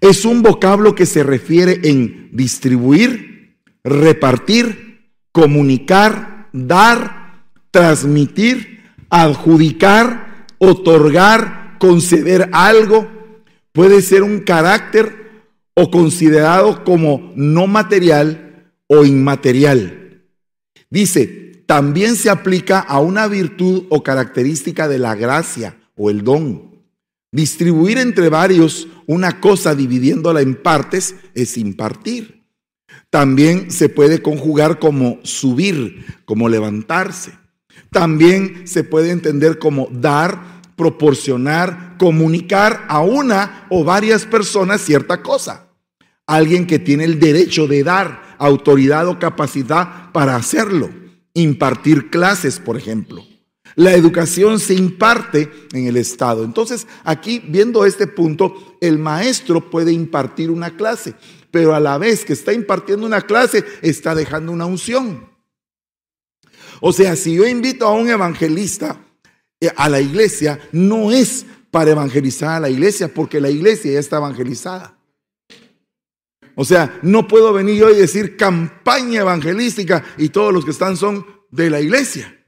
[0.00, 12.50] Es un vocablo que se refiere en distribuir, repartir, comunicar, dar, transmitir, adjudicar, otorgar, conceder
[12.52, 13.08] algo.
[13.72, 15.24] Puede ser un carácter
[15.74, 20.22] o considerado como no material o inmaterial.
[20.90, 26.74] Dice, también se aplica a una virtud o característica de la gracia o el don.
[27.32, 32.44] Distribuir entre varios una cosa dividiéndola en partes es impartir.
[33.10, 37.32] También se puede conjugar como subir, como levantarse.
[37.90, 45.68] También se puede entender como dar, proporcionar, comunicar a una o varias personas cierta cosa.
[46.26, 50.90] Alguien que tiene el derecho de dar autoridad o capacidad para hacerlo.
[51.34, 53.24] Impartir clases, por ejemplo.
[53.76, 56.44] La educación se imparte en el Estado.
[56.44, 61.14] Entonces, aquí, viendo este punto, el maestro puede impartir una clase,
[61.50, 65.28] pero a la vez que está impartiendo una clase, está dejando una unción.
[66.80, 69.00] O sea, si yo invito a un evangelista
[69.60, 73.98] eh, a la iglesia, no es para evangelizar a la iglesia, porque la iglesia ya
[73.98, 74.96] está evangelizada.
[76.54, 80.96] O sea, no puedo venir yo y decir campaña evangelística y todos los que están
[80.96, 82.43] son de la iglesia.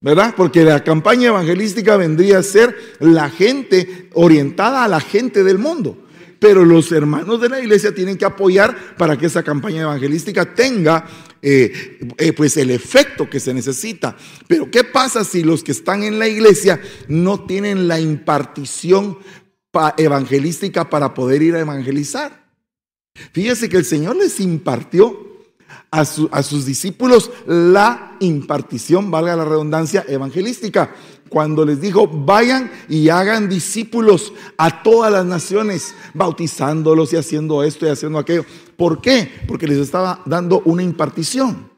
[0.00, 0.34] ¿Verdad?
[0.36, 6.04] Porque la campaña evangelística vendría a ser la gente orientada a la gente del mundo.
[6.38, 11.04] Pero los hermanos de la iglesia tienen que apoyar para que esa campaña evangelística tenga
[11.42, 14.16] eh, eh, pues el efecto que se necesita.
[14.46, 19.18] Pero ¿qué pasa si los que están en la iglesia no tienen la impartición
[19.96, 22.48] evangelística para poder ir a evangelizar?
[23.32, 25.27] Fíjese que el Señor les impartió
[25.90, 30.94] a, sus discípulos la impartición, valga la redundancia, evangelística
[31.28, 37.86] cuando les dijo, vayan y hagan discípulos a todas las naciones, bautizándolos y haciendo esto
[37.86, 38.44] y haciendo aquello.
[38.76, 39.30] ¿Por qué?
[39.46, 41.68] Porque les estaba dando una impartición.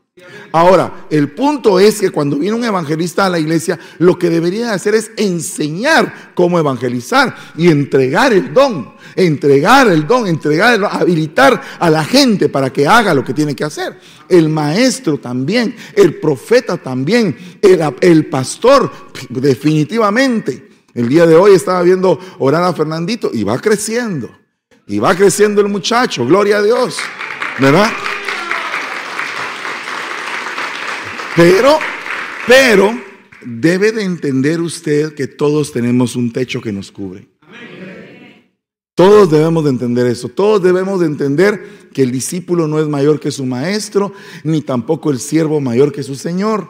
[0.52, 4.72] Ahora, el punto es que cuando viene un evangelista a la iglesia, lo que debería
[4.72, 11.90] hacer es enseñar cómo evangelizar y entregar el don, entregar el don, entregar, habilitar a
[11.90, 13.98] la gente para que haga lo que tiene que hacer.
[14.28, 18.90] El maestro también, el profeta también, el, el pastor,
[19.28, 20.68] definitivamente.
[20.94, 24.30] El día de hoy estaba viendo orar a Fernandito y va creciendo,
[24.86, 26.98] y va creciendo el muchacho, gloria a Dios,
[27.58, 27.90] ¿verdad?
[31.36, 31.78] Pero,
[32.46, 33.00] pero,
[33.42, 37.28] debe de entender usted que todos tenemos un techo que nos cubre.
[39.00, 40.28] Todos debemos de entender eso.
[40.28, 44.12] Todos debemos de entender que el discípulo no es mayor que su maestro,
[44.44, 46.68] ni tampoco el siervo mayor que su señor.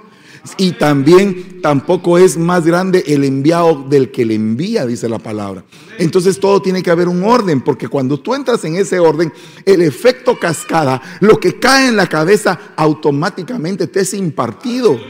[0.56, 5.64] Y también tampoco es más grande el enviado del que le envía, dice la palabra.
[5.98, 9.32] Entonces todo tiene que haber un orden, porque cuando tú entras en ese orden,
[9.64, 15.00] el efecto cascada, lo que cae en la cabeza automáticamente te es impartido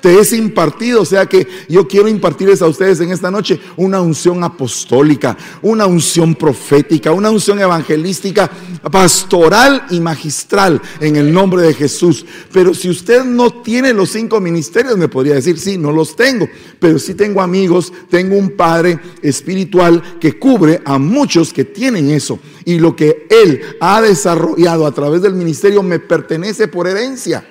[0.00, 1.02] te es impartido.
[1.02, 5.86] O sea que yo quiero impartirles a ustedes en esta noche una unción apostólica, una
[5.86, 8.50] unción profética, una unción evangelística,
[8.90, 12.24] pastoral y magistral en el nombre de Jesús.
[12.52, 16.48] Pero si usted no tiene los cinco ministerios, me podría decir, sí, no los tengo.
[16.78, 22.38] Pero sí tengo amigos, tengo un padre espiritual que cubre a muchos que tienen eso.
[22.64, 27.44] Y lo que él ha desarrollado a través del ministerio me pertenece por herencia.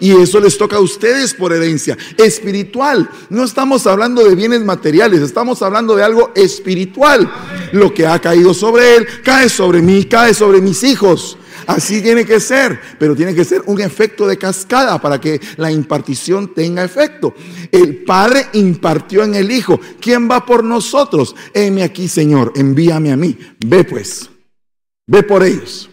[0.00, 3.08] Y eso les toca a ustedes por herencia espiritual.
[3.30, 7.30] No estamos hablando de bienes materiales, estamos hablando de algo espiritual.
[7.72, 11.38] Lo que ha caído sobre él, cae sobre mí, cae sobre mis hijos.
[11.66, 15.70] Así tiene que ser, pero tiene que ser un efecto de cascada para que la
[15.70, 17.34] impartición tenga efecto.
[17.72, 19.80] El Padre impartió en el Hijo.
[20.00, 21.34] ¿Quién va por nosotros?
[21.52, 23.36] Heme aquí, Señor, envíame a mí.
[23.64, 24.30] Ve pues,
[25.06, 25.90] ve por ellos.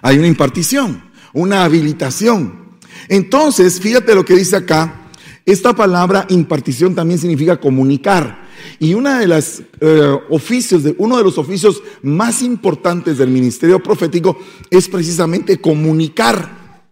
[0.00, 2.78] Hay una impartición, una habilitación.
[3.08, 5.10] Entonces, fíjate lo que dice acá.
[5.44, 8.42] Esta palabra impartición también significa comunicar.
[8.78, 13.82] Y una de las eh, oficios, de, uno de los oficios más importantes del ministerio
[13.82, 14.38] profético
[14.70, 16.84] es precisamente comunicar.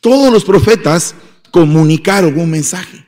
[0.00, 1.14] Todos los profetas
[1.52, 3.06] comunicaron un mensaje.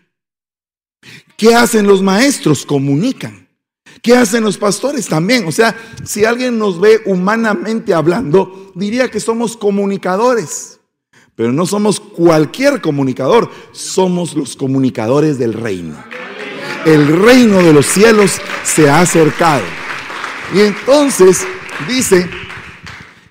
[1.37, 2.67] ¿Qué hacen los maestros?
[2.67, 3.49] Comunican.
[4.03, 5.07] ¿Qué hacen los pastores?
[5.07, 5.47] También.
[5.47, 10.81] O sea, si alguien nos ve humanamente hablando, diría que somos comunicadores.
[11.35, 15.97] Pero no somos cualquier comunicador, somos los comunicadores del reino.
[16.85, 19.65] El reino de los cielos se ha acercado.
[20.55, 21.47] Y entonces
[21.89, 22.29] dice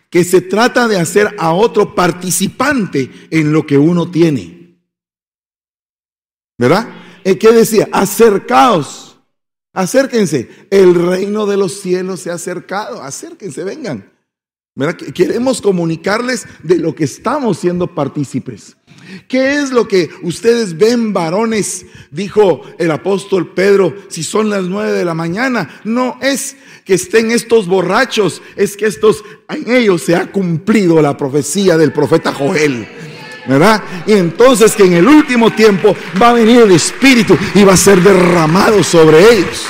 [0.09, 4.79] que se trata de hacer a otro participante en lo que uno tiene.
[6.57, 6.89] ¿Verdad?
[7.23, 7.89] Eh, ¿Qué decía?
[7.91, 9.08] Acercaos,
[9.73, 10.49] acérquense.
[10.69, 13.01] El reino de los cielos se ha acercado.
[13.01, 14.11] Acérquense, vengan.
[15.13, 18.77] Queremos comunicarles de lo que estamos siendo partícipes.
[19.27, 21.85] ¿Qué es lo que ustedes ven, varones?
[22.11, 25.81] Dijo el apóstol Pedro, si son las nueve de la mañana.
[25.83, 26.55] No es
[26.85, 31.91] que estén estos borrachos, es que estos, en ellos se ha cumplido la profecía del
[31.91, 32.87] profeta Joel.
[33.49, 33.83] ¿Verdad?
[34.05, 37.77] Y entonces que en el último tiempo va a venir el Espíritu y va a
[37.77, 39.65] ser derramado sobre ellos.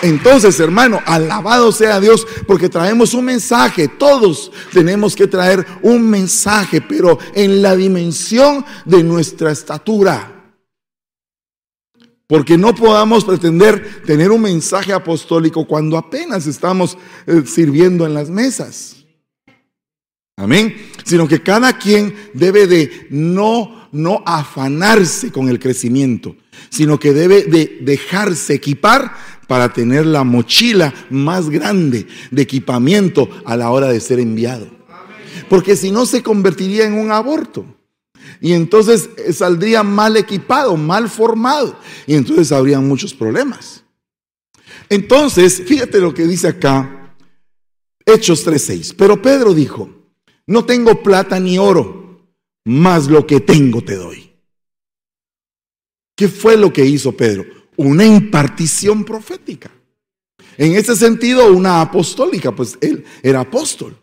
[0.00, 3.86] Entonces, hermano, alabado sea Dios porque traemos un mensaje.
[3.86, 10.54] Todos tenemos que traer un mensaje, pero en la dimensión de nuestra estatura.
[12.26, 16.96] Porque no podamos pretender tener un mensaje apostólico cuando apenas estamos
[17.26, 19.04] eh, sirviendo en las mesas.
[20.36, 20.91] Amén.
[21.04, 26.36] Sino que cada quien debe de no, no afanarse con el crecimiento,
[26.70, 29.14] sino que debe de dejarse equipar
[29.46, 34.66] para tener la mochila más grande de equipamiento a la hora de ser enviado.
[35.48, 37.66] Porque si no se convertiría en un aborto.
[38.40, 41.78] Y entonces eh, saldría mal equipado, mal formado.
[42.06, 43.84] Y entonces habrían muchos problemas.
[44.88, 47.14] Entonces, fíjate lo que dice acá,
[48.04, 48.94] Hechos 3.6.
[48.96, 49.90] Pero Pedro dijo,
[50.46, 52.26] no tengo plata ni oro,
[52.64, 54.32] más lo que tengo te doy.
[56.16, 57.62] ¿Qué fue lo que hizo Pedro?
[57.76, 59.70] una impartición profética.
[60.56, 63.96] En ese sentido, una apostólica, pues él era apóstol.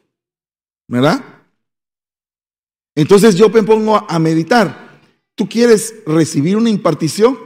[0.87, 1.23] ¿Verdad?
[2.95, 5.01] Entonces yo me pongo a meditar.
[5.35, 7.37] ¿Tú quieres recibir una impartición?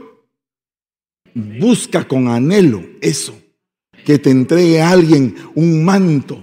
[1.34, 3.38] Busca con anhelo eso.
[4.04, 6.42] Que te entregue alguien un manto.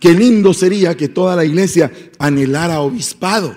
[0.00, 3.56] Qué lindo sería que toda la iglesia anhelara obispado.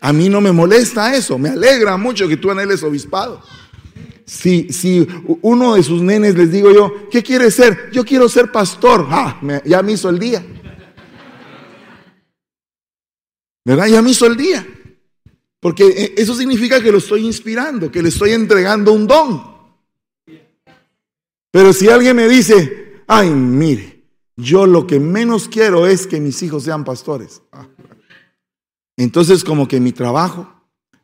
[0.00, 3.42] A mí no me molesta eso, me alegra mucho que tú anheles obispado.
[4.24, 5.06] Si, si
[5.42, 7.90] uno de sus nenes les digo yo, ¿qué quiere ser?
[7.92, 9.06] Yo quiero ser pastor.
[9.10, 10.44] Ah, ya me hizo el día.
[13.64, 13.86] ¿Verdad?
[13.86, 14.66] Ya me hizo el día.
[15.60, 19.58] Porque eh, eso significa que lo estoy inspirando, que le estoy entregando un don.
[21.50, 23.97] Pero si alguien me dice, ay, mire,
[24.38, 27.42] yo lo que menos quiero es que mis hijos sean pastores.
[28.96, 30.48] Entonces como que mi trabajo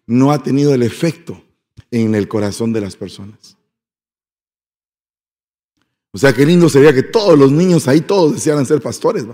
[0.06, 1.42] no ha tenido el efecto
[1.90, 3.56] en el corazón de las personas.
[6.12, 9.24] O sea, qué lindo sería que todos los niños ahí, todos desearan ser pastores.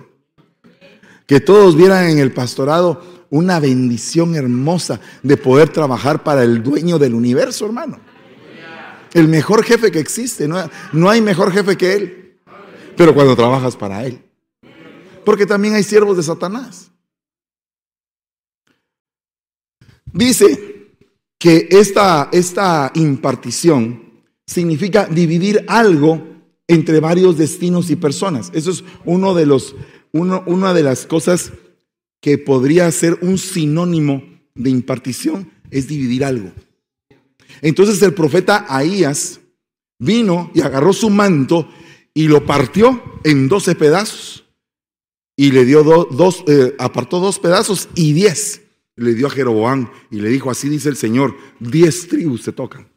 [1.26, 6.98] Que todos vieran en el pastorado una bendición hermosa de poder trabajar para el dueño
[6.98, 8.00] del universo, hermano.
[9.12, 12.19] El mejor jefe que existe, no, no hay mejor jefe que él.
[12.96, 14.22] Pero cuando trabajas para él.
[15.24, 16.90] Porque también hay siervos de Satanás.
[20.12, 20.88] Dice
[21.38, 24.10] que esta, esta impartición
[24.46, 26.26] significa dividir algo
[26.66, 28.50] entre varios destinos y personas.
[28.54, 29.74] Eso es uno de los,
[30.12, 31.52] una de las cosas
[32.20, 34.22] que podría ser un sinónimo
[34.54, 36.52] de impartición, es dividir algo.
[37.62, 39.40] Entonces el profeta Ahías
[39.98, 41.68] vino y agarró su manto
[42.14, 44.44] y lo partió en doce pedazos
[45.36, 48.62] y le dio dos, eh, apartó dos pedazos y diez
[48.96, 52.90] le dio a Jeroboam y le dijo, así dice el Señor, diez tribus se tocan.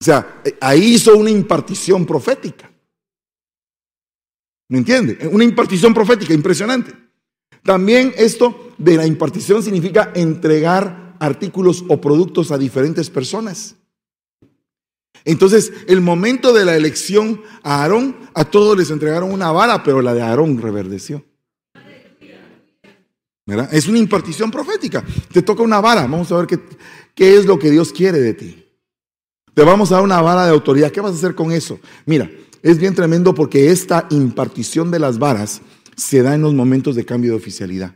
[0.00, 2.70] O sea, ahí hizo una impartición profética.
[4.68, 5.28] ¿Me entiende?
[5.30, 6.94] Una impartición profética impresionante.
[7.64, 13.76] También esto de la impartición significa entregar artículos o productos a diferentes personas.
[15.24, 20.02] Entonces, el momento de la elección a Aarón, a todos les entregaron una vara, pero
[20.02, 21.24] la de Aarón reverdeció.
[23.72, 25.04] Es una impartición profética.
[25.32, 26.02] Te toca una vara.
[26.02, 26.60] Vamos a ver qué,
[27.14, 28.64] qué es lo que Dios quiere de ti.
[29.54, 30.92] Te vamos a dar una vara de autoridad.
[30.92, 31.80] ¿Qué vas a hacer con eso?
[32.06, 32.30] Mira,
[32.62, 35.62] es bien tremendo porque esta impartición de las varas
[35.96, 37.94] se da en los momentos de cambio de oficialidad.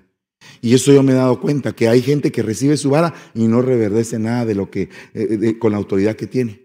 [0.61, 3.47] Y eso yo me he dado cuenta, que hay gente que recibe su vara y
[3.47, 6.64] no reverdece nada de lo que, eh, con la autoridad que tiene.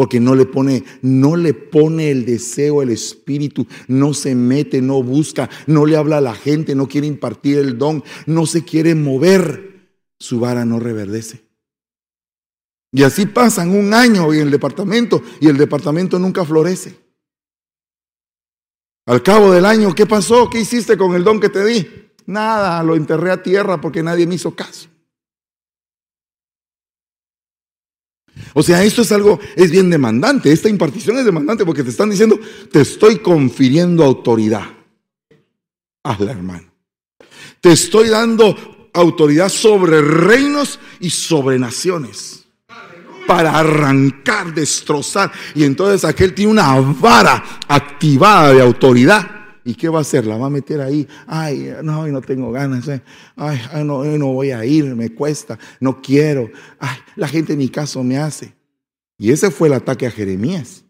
[0.00, 5.02] Porque no le pone, no le pone el deseo, el espíritu, no se mete, no
[5.02, 8.94] busca, no le habla a la gente, no quiere impartir el don, no se quiere
[8.94, 9.90] mover.
[10.18, 11.44] Su vara no reverdece.
[12.90, 16.96] Y así pasan un año en el departamento y el departamento nunca florece.
[19.04, 20.48] Al cabo del año, ¿qué pasó?
[20.48, 21.86] ¿Qué hiciste con el don que te di?
[22.24, 24.88] Nada, lo enterré a tierra porque nadie me hizo caso.
[28.54, 30.52] O sea, esto es algo, es bien demandante.
[30.52, 32.38] Esta impartición es demandante porque te están diciendo,
[32.70, 34.66] te estoy confiriendo autoridad.
[36.02, 36.70] Hazla, hermano.
[37.60, 42.46] Te estoy dando autoridad sobre reinos y sobre naciones
[43.26, 45.30] para arrancar, destrozar.
[45.54, 49.39] Y entonces aquel tiene una vara activada de autoridad.
[49.64, 50.26] ¿Y qué va a hacer?
[50.26, 51.06] La va a meter ahí.
[51.26, 52.88] Ay, no, no tengo ganas.
[52.88, 53.02] Eh.
[53.36, 56.50] Ay, no, no voy a ir, me cuesta, no quiero.
[56.78, 58.54] Ay, la gente ni caso me hace.
[59.18, 60.84] Y ese fue el ataque a Jeremías.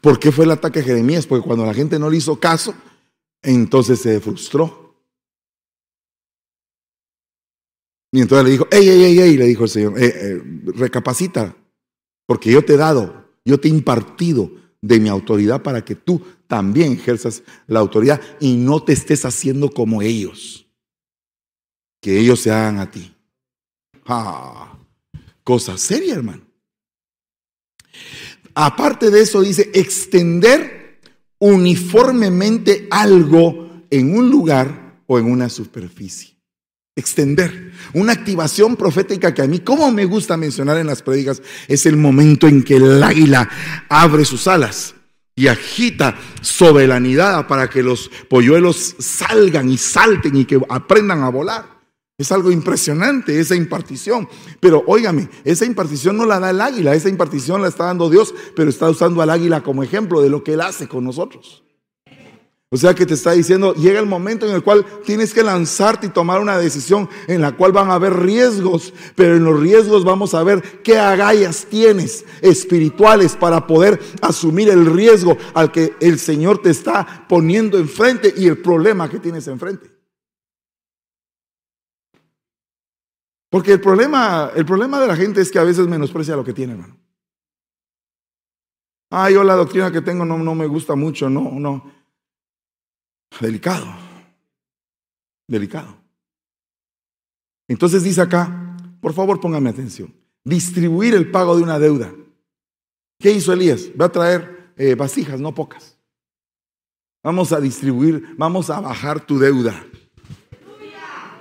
[0.00, 1.26] ¿Por qué fue el ataque a Jeremías?
[1.26, 2.74] Porque cuando la gente no le hizo caso,
[3.42, 4.84] entonces se frustró.
[8.12, 10.42] Y entonces le dijo, ey, ey, ey, ey, le dijo el Señor, eh, eh,
[10.76, 11.56] recapacita,
[12.26, 14.52] porque yo te he dado, yo te he impartido
[14.84, 19.70] de mi autoridad para que tú también ejerzas la autoridad y no te estés haciendo
[19.70, 20.66] como ellos.
[22.02, 23.14] Que ellos se hagan a ti.
[24.04, 24.76] Ah,
[25.42, 26.42] cosa seria, hermano.
[28.54, 31.00] Aparte de eso, dice extender
[31.38, 36.33] uniformemente algo en un lugar o en una superficie
[36.96, 37.72] extender.
[37.92, 41.96] Una activación profética que a mí, como me gusta mencionar en las prédicas, es el
[41.96, 43.48] momento en que el águila
[43.88, 44.94] abre sus alas
[45.36, 51.22] y agita sobre la nidada para que los polluelos salgan y salten y que aprendan
[51.22, 51.74] a volar.
[52.16, 54.28] Es algo impresionante esa impartición.
[54.60, 58.32] Pero óigame, esa impartición no la da el águila, esa impartición la está dando Dios,
[58.54, 61.63] pero está usando al águila como ejemplo de lo que Él hace con nosotros.
[62.74, 66.08] O sea que te está diciendo, llega el momento en el cual tienes que lanzarte
[66.08, 70.02] y tomar una decisión en la cual van a haber riesgos, pero en los riesgos
[70.02, 76.18] vamos a ver qué agallas tienes espirituales para poder asumir el riesgo al que el
[76.18, 79.92] Señor te está poniendo enfrente y el problema que tienes enfrente.
[83.50, 86.52] Porque el problema, el problema de la gente es que a veces menosprecia lo que
[86.52, 86.98] tiene, hermano.
[89.12, 91.93] Ah, yo la doctrina que tengo no, no me gusta mucho, no, no.
[93.40, 93.86] Delicado.
[95.48, 95.96] Delicado.
[97.68, 100.14] Entonces dice acá, por favor póngame atención,
[100.44, 102.12] distribuir el pago de una deuda.
[103.18, 103.88] ¿Qué hizo Elías?
[104.00, 105.98] Va a traer eh, vasijas, no pocas.
[107.22, 109.82] Vamos a distribuir, vamos a bajar tu deuda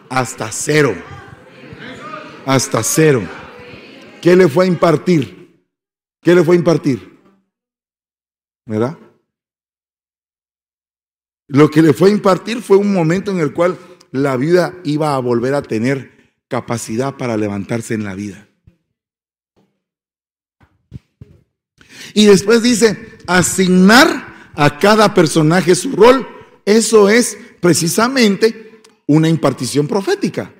[0.10, 0.94] hasta cero.
[2.46, 3.22] Hasta cero.
[4.22, 5.68] ¿Qué le fue a impartir?
[6.22, 7.20] ¿Qué le fue a impartir?
[8.66, 8.98] ¿Verdad?
[11.54, 13.78] Lo que le fue a impartir fue un momento en el cual
[14.10, 18.48] la vida iba a volver a tener capacidad para levantarse en la vida.
[22.16, 26.28] Y después dice, asignar a cada personaje su rol.
[26.66, 30.52] Eso es precisamente una impartición profética.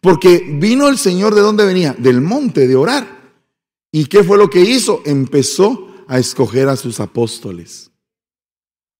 [0.00, 1.94] Porque vino el Señor de dónde venía?
[1.98, 3.34] Del monte de orar.
[3.92, 5.02] ¿Y qué fue lo que hizo?
[5.04, 7.90] Empezó a escoger a sus apóstoles.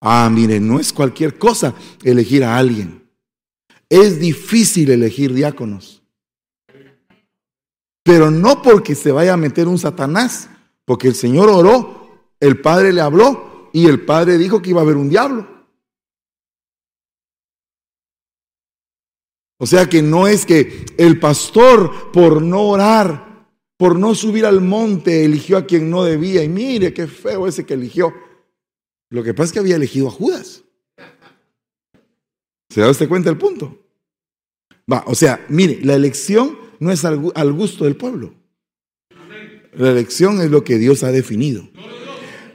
[0.01, 3.09] Ah, miren, no es cualquier cosa elegir a alguien.
[3.89, 6.03] Es difícil elegir diáconos.
[8.05, 10.49] Pero no porque se vaya a meter un Satanás,
[10.85, 14.85] porque el Señor oró, el Padre le habló y el Padre dijo que iba a
[14.85, 15.47] haber un diablo.
[19.59, 24.61] O sea que no es que el pastor por no orar, por no subir al
[24.61, 26.45] monte, eligió a quien no debía.
[26.45, 28.15] Y mire qué feo ese que eligió.
[29.11, 30.65] Lo que pasa es que había elegido a Judas.
[32.69, 33.87] ¿Se da usted cuenta el punto?
[34.91, 38.35] Va, o sea, mire, la elección no es al, gusto del pueblo.
[39.73, 41.69] La elección es lo que Dios ha definido.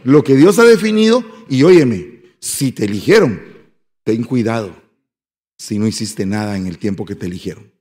[0.04, 3.42] Lo que Dios ha definido, y óyeme, si te eligieron,
[4.04, 4.76] ten cuidado
[5.58, 7.72] si no hiciste nada en el tiempo que te eligieron.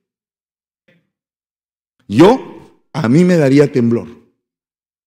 [2.07, 4.22] Yo, a mí me daría temblor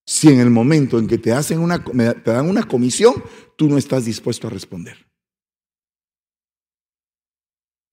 [0.05, 3.23] si en el momento en que te, hacen una, te dan una comisión,
[3.57, 4.97] tú no estás dispuesto a responder.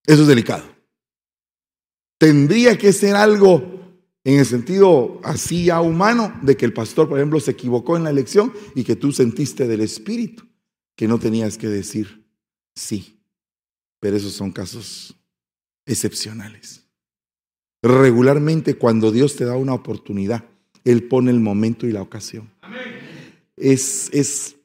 [0.05, 0.65] Eso es delicado.
[2.19, 3.73] Tendría que ser algo
[4.25, 8.05] en el sentido así ya humano de que el pastor, por ejemplo, se equivocó en
[8.05, 10.47] la elección y que tú sentiste del Espíritu
[10.97, 12.29] que no tenías que decir
[12.75, 13.25] sí.
[14.01, 15.17] Pero esos son casos
[15.87, 16.87] excepcionales.
[17.83, 20.52] Regularmente cuando Dios te da una oportunidad,
[20.85, 22.51] Él pone el momento y la ocasión.
[23.57, 24.57] Es, es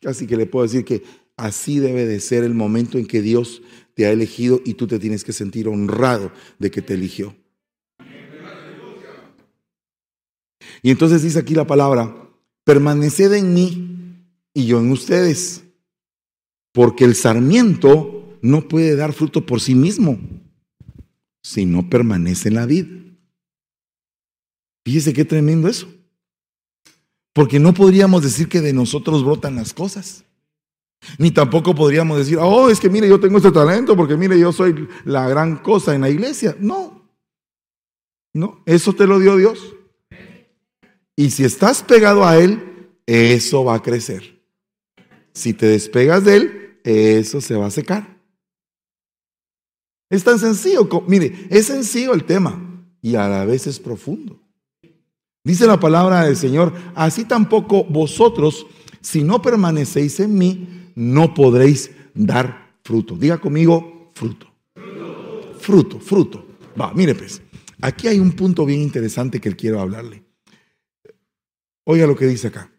[0.00, 1.02] casi que le puedo decir que
[1.36, 3.62] así debe de ser el momento en que Dios
[3.94, 7.34] te ha elegido y tú te tienes que sentir honrado de que te eligió.
[10.82, 12.14] Y entonces dice aquí la palabra,
[12.64, 14.16] permaneced en mí
[14.54, 15.64] y yo en ustedes,
[16.72, 20.18] porque el sarmiento no puede dar fruto por sí mismo
[21.42, 22.86] si no permanece en la vid.
[24.90, 25.86] Fíjese qué tremendo eso.
[27.32, 30.24] Porque no podríamos decir que de nosotros brotan las cosas.
[31.16, 34.50] Ni tampoco podríamos decir, oh, es que mire, yo tengo este talento porque mire, yo
[34.50, 36.56] soy la gran cosa en la iglesia.
[36.58, 37.08] No.
[38.34, 39.76] No, eso te lo dio Dios.
[41.14, 44.42] Y si estás pegado a Él, eso va a crecer.
[45.32, 48.18] Si te despegas de Él, eso se va a secar.
[50.10, 52.60] Es tan sencillo, mire, es sencillo el tema
[53.00, 54.39] y a la vez es profundo.
[55.44, 58.66] Dice la palabra del Señor, así tampoco vosotros,
[59.00, 63.16] si no permanecéis en mí, no podréis dar fruto.
[63.16, 64.46] Diga conmigo, fruto.
[65.58, 66.46] Fruto, fruto.
[66.78, 67.42] Va, mire pues,
[67.80, 70.24] aquí hay un punto bien interesante que quiero hablarle.
[71.84, 72.70] Oiga lo que dice acá.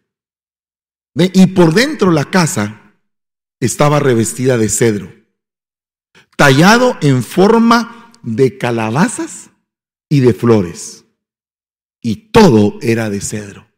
[1.14, 2.94] Y por dentro la casa
[3.60, 5.22] estaba revestida de cedro
[6.36, 9.50] tallado en forma de calabazas
[10.08, 11.01] y de flores.
[12.02, 13.68] Y todo era de cedro.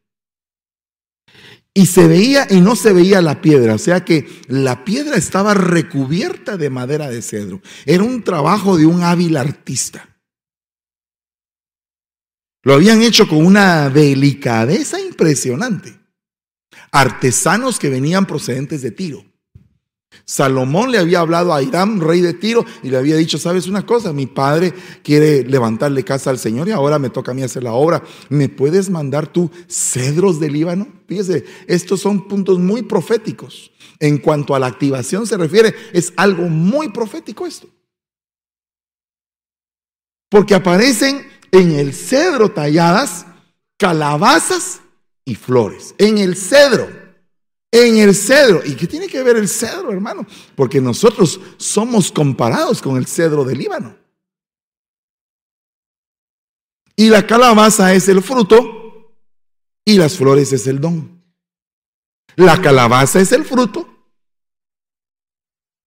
[1.75, 5.55] Y se veía y no se veía la piedra, o sea que la piedra estaba
[5.55, 7.61] recubierta de madera de cedro.
[7.85, 10.09] Era un trabajo de un hábil artista.
[12.62, 15.99] Lo habían hecho con una delicadeza impresionante.
[16.93, 19.34] Artesanos que venían procedentes de Tiro.
[20.25, 23.85] Salomón le había hablado a Hiram, rey de Tiro, y le había dicho, sabes una
[23.85, 27.62] cosa, mi padre quiere levantarle casa al Señor y ahora me toca a mí hacer
[27.62, 28.03] la obra.
[28.29, 30.89] ¿Me puedes mandar tú cedros del Líbano?
[31.07, 33.71] Fíjese, estos son puntos muy proféticos.
[34.01, 37.69] En cuanto a la activación se refiere, es algo muy profético esto.
[40.29, 43.27] Porque aparecen en el cedro talladas
[43.79, 44.81] calabazas
[45.25, 45.95] y flores.
[45.99, 47.04] En el cedro
[47.75, 48.62] en el cedro.
[48.64, 50.25] ¿Y qué tiene que ver el cedro, hermano?
[50.55, 53.97] Porque nosotros somos comparados con el cedro del Líbano.
[56.95, 59.12] Y la calabaza es el fruto
[59.85, 61.20] y las flores es el don.
[62.37, 63.89] La calabaza es el fruto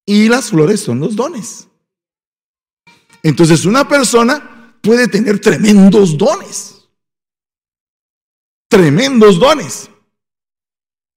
[0.06, 1.70] y las flores son los dones.
[3.24, 6.86] Entonces una persona puede tener tremendos dones.
[8.68, 9.90] Tremendos dones.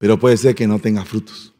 [0.00, 1.54] Pero puede ser que no tenga frutos.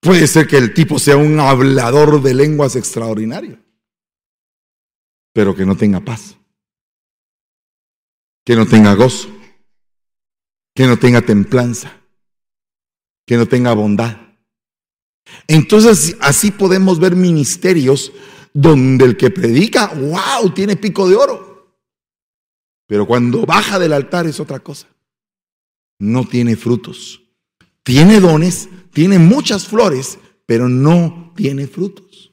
[0.00, 3.58] Puede ser que el tipo sea un hablador de lenguas extraordinario,
[5.32, 6.36] pero que no tenga paz,
[8.44, 9.28] que no tenga gozo,
[10.72, 12.00] que no tenga templanza,
[13.26, 14.16] que no tenga bondad.
[15.48, 18.12] Entonces así podemos ver ministerios
[18.54, 21.45] donde el que predica, wow, tiene pico de oro.
[22.86, 24.86] Pero cuando baja del altar es otra cosa.
[25.98, 27.22] No tiene frutos.
[27.82, 32.32] Tiene dones, tiene muchas flores, pero no tiene frutos.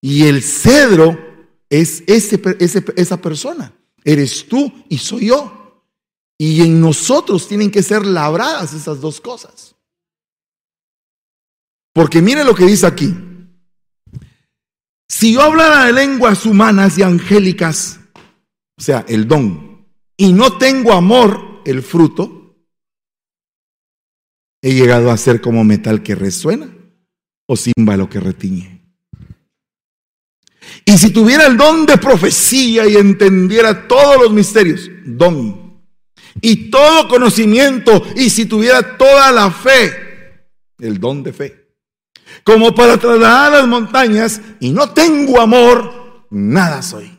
[0.00, 1.18] Y el cedro
[1.68, 2.40] es ese,
[2.96, 3.72] esa persona.
[4.04, 5.84] Eres tú y soy yo.
[6.38, 9.74] Y en nosotros tienen que ser labradas esas dos cosas.
[11.92, 13.12] Porque mire lo que dice aquí.
[15.08, 17.97] Si yo hablara de lenguas humanas y angélicas,
[18.78, 22.56] o sea, el don, y no tengo amor, el fruto,
[24.62, 26.68] he llegado a ser como metal que resuena
[27.46, 28.78] o címbalo que retiñe.
[30.84, 35.82] Y si tuviera el don de profecía y entendiera todos los misterios, don,
[36.40, 40.46] y todo conocimiento, y si tuviera toda la fe,
[40.78, 41.74] el don de fe,
[42.44, 47.17] como para trasladar las montañas y no tengo amor, nada soy.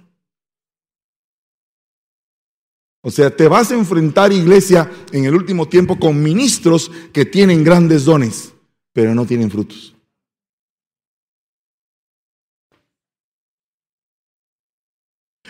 [3.09, 7.63] O sea, te vas a enfrentar, iglesia, en el último tiempo con ministros que tienen
[7.63, 8.53] grandes dones,
[8.93, 9.95] pero no tienen frutos.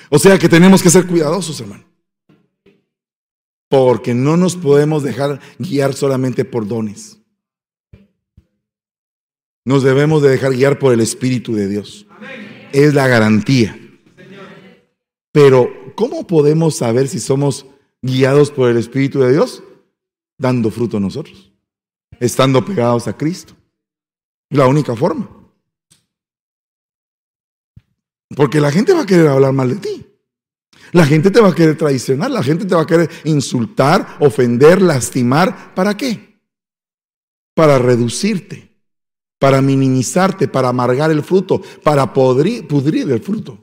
[0.10, 1.84] O sea que tenemos que ser cuidadosos, hermano.
[3.68, 7.20] Porque no nos podemos dejar guiar solamente por dones.
[9.66, 12.08] Nos debemos de dejar guiar por el Espíritu de Dios.
[12.72, 13.78] Es la garantía.
[15.32, 17.66] Pero, ¿cómo podemos saber si somos
[18.02, 19.64] guiados por el Espíritu de Dios?
[20.38, 21.52] Dando fruto nosotros,
[22.20, 23.54] estando pegados a Cristo.
[24.50, 25.30] La única forma.
[28.36, 30.06] Porque la gente va a querer hablar mal de ti.
[30.92, 34.82] La gente te va a querer traicionar, la gente te va a querer insultar, ofender,
[34.82, 35.76] lastimar.
[35.76, 36.40] ¿Para qué?
[37.54, 38.70] Para reducirte
[39.40, 43.58] para minimizarte, para amargar el fruto, para pudrir el fruto.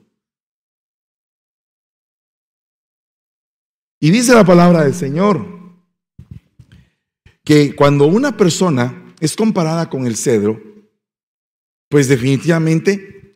[3.99, 5.57] Y dice la palabra del Señor
[7.43, 10.61] que cuando una persona es comparada con el cedro,
[11.89, 13.33] pues definitivamente,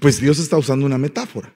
[0.00, 1.54] pues Dios está usando una metáfora.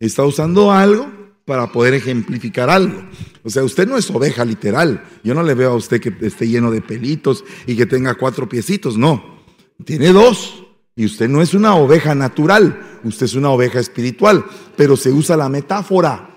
[0.00, 1.10] Está usando algo
[1.44, 3.08] para poder ejemplificar algo.
[3.44, 5.04] O sea, usted no es oveja literal.
[5.22, 8.48] Yo no le veo a usted que esté lleno de pelitos y que tenga cuatro
[8.48, 9.36] piecitos, no.
[9.84, 10.64] Tiene dos.
[10.96, 14.44] Y usted no es una oveja natural, usted es una oveja espiritual,
[14.76, 16.35] pero se usa la metáfora.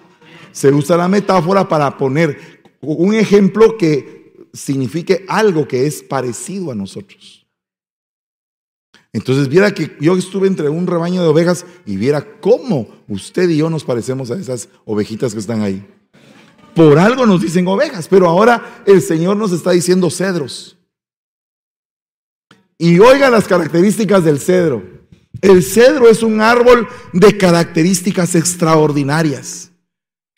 [0.51, 6.75] Se usa la metáfora para poner un ejemplo que signifique algo que es parecido a
[6.75, 7.45] nosotros.
[9.11, 13.57] Entonces viera que yo estuve entre un rebaño de ovejas y viera cómo usted y
[13.57, 15.85] yo nos parecemos a esas ovejitas que están ahí.
[16.75, 20.77] Por algo nos dicen ovejas, pero ahora el Señor nos está diciendo cedros.
[22.77, 24.83] Y oiga las características del cedro.
[25.41, 29.68] El cedro es un árbol de características extraordinarias.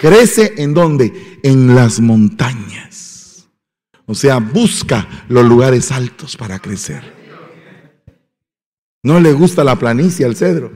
[0.02, 1.40] Crece en dónde?
[1.44, 3.48] En las montañas.
[4.08, 7.14] O sea, busca los lugares altos para crecer.
[9.04, 10.72] No le gusta la planicie al cedro.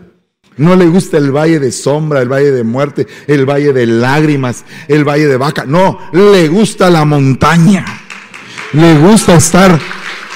[0.57, 4.63] No le gusta el valle de sombra, el valle de muerte, el valle de lágrimas,
[4.87, 5.65] el valle de vaca.
[5.65, 7.83] No, le gusta la montaña.
[8.73, 9.79] Le gusta estar.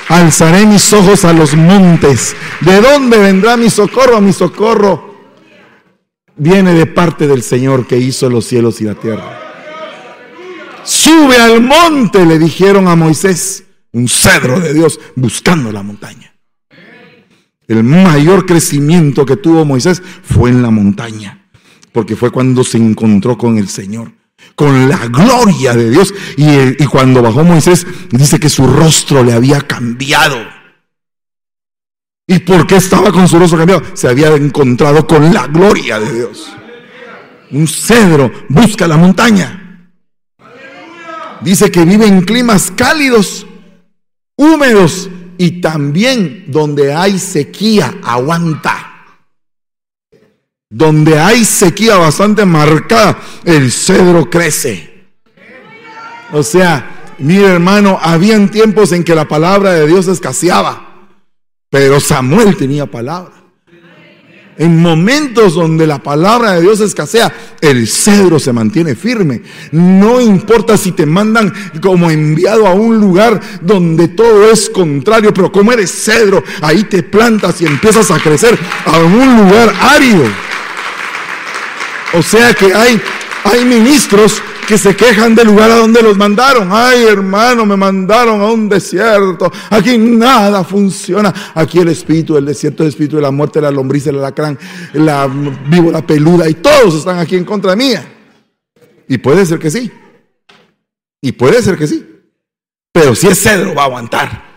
[0.07, 2.35] Alzaré mis ojos a los montes.
[2.61, 4.19] ¿De dónde vendrá mi socorro?
[4.19, 5.08] Mi socorro
[6.39, 9.39] viene de parte del Señor que hizo los cielos y la tierra.
[10.83, 16.33] Sube al monte, le dijeron a Moisés, un cedro de Dios, buscando la montaña.
[17.67, 21.49] El mayor crecimiento que tuvo Moisés fue en la montaña,
[21.91, 24.11] porque fue cuando se encontró con el Señor,
[24.55, 26.11] con la gloria de Dios.
[26.37, 30.58] Y, cuando bajó Moisés, dice que su rostro le había cambiado.
[32.29, 33.81] ¿Y por qué estaba con su rostro cambiado?
[33.95, 36.55] Se había encontrado con la gloria de Dios.
[37.49, 39.89] Un cedro busca la montaña.
[41.41, 43.47] Dice que vive en climas cálidos,
[44.37, 45.09] húmedos
[45.39, 49.15] y también donde hay sequía, aguanta.
[50.69, 55.07] Donde hay sequía bastante marcada, el cedro crece.
[56.31, 60.88] O sea, mire hermano, habían tiempos en que la palabra de Dios escaseaba,
[61.69, 63.33] pero Samuel tenía palabra.
[64.57, 69.41] En momentos donde la palabra de Dios escasea, el cedro se mantiene firme.
[69.71, 75.49] No importa si te mandan como enviado a un lugar donde todo es contrario, pero
[75.49, 80.25] como eres cedro, ahí te plantas y empiezas a crecer a un lugar árido.
[82.15, 82.99] O sea que hay,
[83.45, 86.69] hay ministros que se quejan del lugar a donde los mandaron.
[86.71, 89.51] Ay, hermano, me mandaron a un desierto.
[89.71, 91.33] Aquí nada funciona.
[91.55, 94.59] Aquí el espíritu del desierto, el espíritu de la muerte, la lombriz, el alacrán,
[94.93, 98.07] la víbora peluda y todos están aquí en contra mía.
[99.07, 99.91] Y puede ser que sí.
[101.19, 102.05] Y puede ser que sí.
[102.91, 104.48] Pero si es cedro, va a aguantar.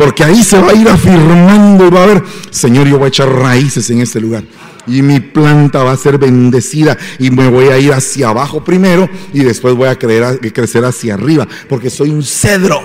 [0.00, 3.08] Porque ahí se va a ir afirmando y va a ver, Señor, yo voy a
[3.08, 4.44] echar raíces en este lugar
[4.86, 9.10] y mi planta va a ser bendecida y me voy a ir hacia abajo primero
[9.34, 12.80] y después voy a, crecer hacia arriba porque soy un cedro.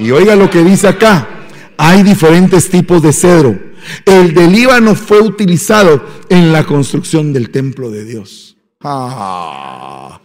[0.00, 1.28] Y oiga lo que dice acá,
[1.76, 3.56] hay diferentes tipos de cedro.
[4.04, 8.56] El del Líbano fue utilizado en la construcción del templo de Dios.
[8.82, 10.20] Ah.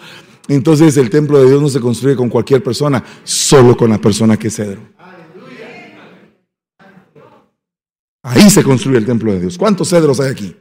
[0.48, 4.38] Entonces el templo de Dios no se construye con cualquier persona, solo con la persona
[4.38, 4.82] que es cedro.
[8.24, 9.57] Ahí se construye el templo de Dios.
[9.57, 10.55] ¿Cuántos cedros hay aquí?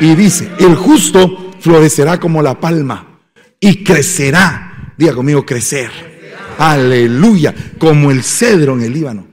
[0.00, 3.20] Y dice, el justo florecerá como la palma
[3.60, 4.94] y crecerá.
[4.96, 5.90] Diga conmigo, crecer.
[6.58, 9.28] Aleluya, como el cedro en el Líbano.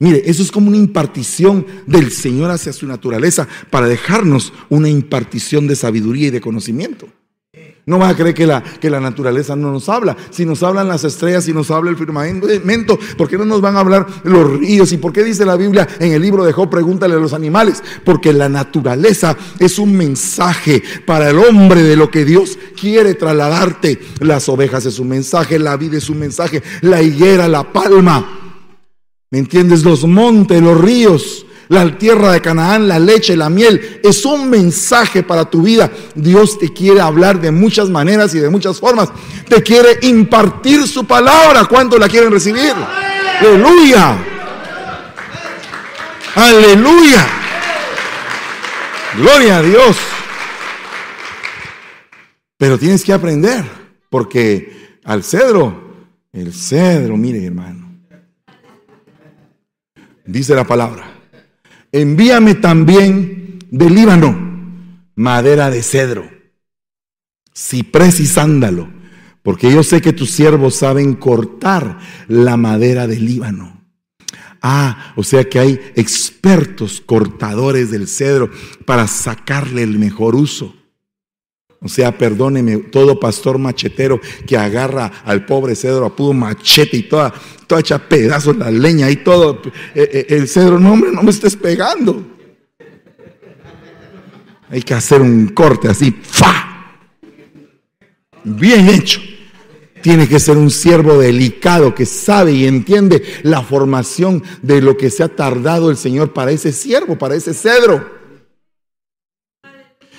[0.00, 5.66] Mire, eso es como una impartición del Señor hacia su naturaleza para dejarnos una impartición
[5.66, 7.08] de sabiduría y de conocimiento.
[7.88, 10.14] No vas a creer que la, que la naturaleza no nos habla.
[10.28, 13.76] Si nos hablan las estrellas, si nos habla el firmamento, ¿por qué no nos van
[13.76, 14.92] a hablar los ríos?
[14.92, 16.68] ¿Y por qué dice la Biblia en el libro de Job?
[16.68, 17.82] Pregúntale a los animales.
[18.04, 23.98] Porque la naturaleza es un mensaje para el hombre de lo que Dios quiere trasladarte.
[24.20, 28.52] Las ovejas es un mensaje, la vida es un mensaje, la higuera, la palma.
[29.30, 29.82] ¿Me entiendes?
[29.82, 35.22] Los montes, los ríos la tierra de Canaán, la leche, la miel, es un mensaje
[35.22, 35.90] para tu vida.
[36.14, 39.10] Dios te quiere hablar de muchas maneras y de muchas formas.
[39.48, 41.66] Te quiere impartir su palabra.
[41.66, 42.72] ¿Cuánto la quieren recibir?
[43.40, 44.16] Aleluya.
[46.34, 47.26] Aleluya.
[49.16, 49.96] Gloria a Dios.
[52.56, 53.64] Pero tienes que aprender,
[54.10, 55.94] porque al cedro,
[56.32, 57.88] el cedro, mire hermano,
[60.24, 61.17] dice la palabra,
[62.00, 64.48] envíame también del Líbano
[65.18, 66.30] madera de cedro,
[67.52, 68.88] ciprés y sándalo,
[69.42, 73.84] porque yo sé que tus siervos saben cortar la madera del Líbano.
[74.62, 78.48] Ah, o sea que hay expertos cortadores del cedro
[78.86, 80.76] para sacarle el mejor uso.
[81.80, 87.02] O sea, perdóneme, todo pastor machetero que agarra al pobre cedro a puro machete y
[87.04, 87.32] toda,
[87.68, 89.62] toda hecha pedazos la leña y todo,
[89.94, 92.24] eh, eh, el cedro, no hombre, no me estés pegando.
[94.70, 96.68] Hay que hacer un corte así, ¡fa!
[98.42, 99.20] Bien hecho.
[100.02, 105.10] Tiene que ser un siervo delicado que sabe y entiende la formación de lo que
[105.10, 108.17] se ha tardado el Señor para ese siervo, para ese cedro.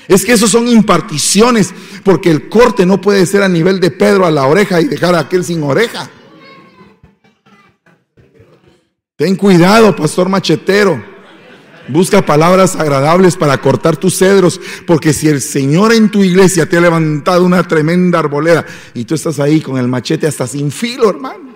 [0.10, 1.72] Es que esos son imparticiones,
[2.03, 5.14] porque el corte no puede ser a nivel de Pedro a la oreja y dejar
[5.14, 6.10] a aquel sin oreja.
[9.15, 10.99] Ten cuidado, pastor machetero.
[11.90, 16.77] Busca palabras agradables para cortar tus cedros, porque si el Señor en tu iglesia te
[16.77, 18.65] ha levantado una tremenda arboleda
[18.95, 21.53] y tú estás ahí con el machete hasta sin filo, hermano.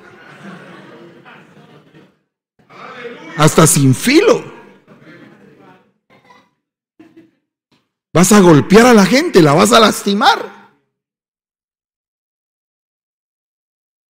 [3.36, 4.53] Hasta sin filo.
[8.14, 10.54] Vas a golpear a la gente, la vas a lastimar.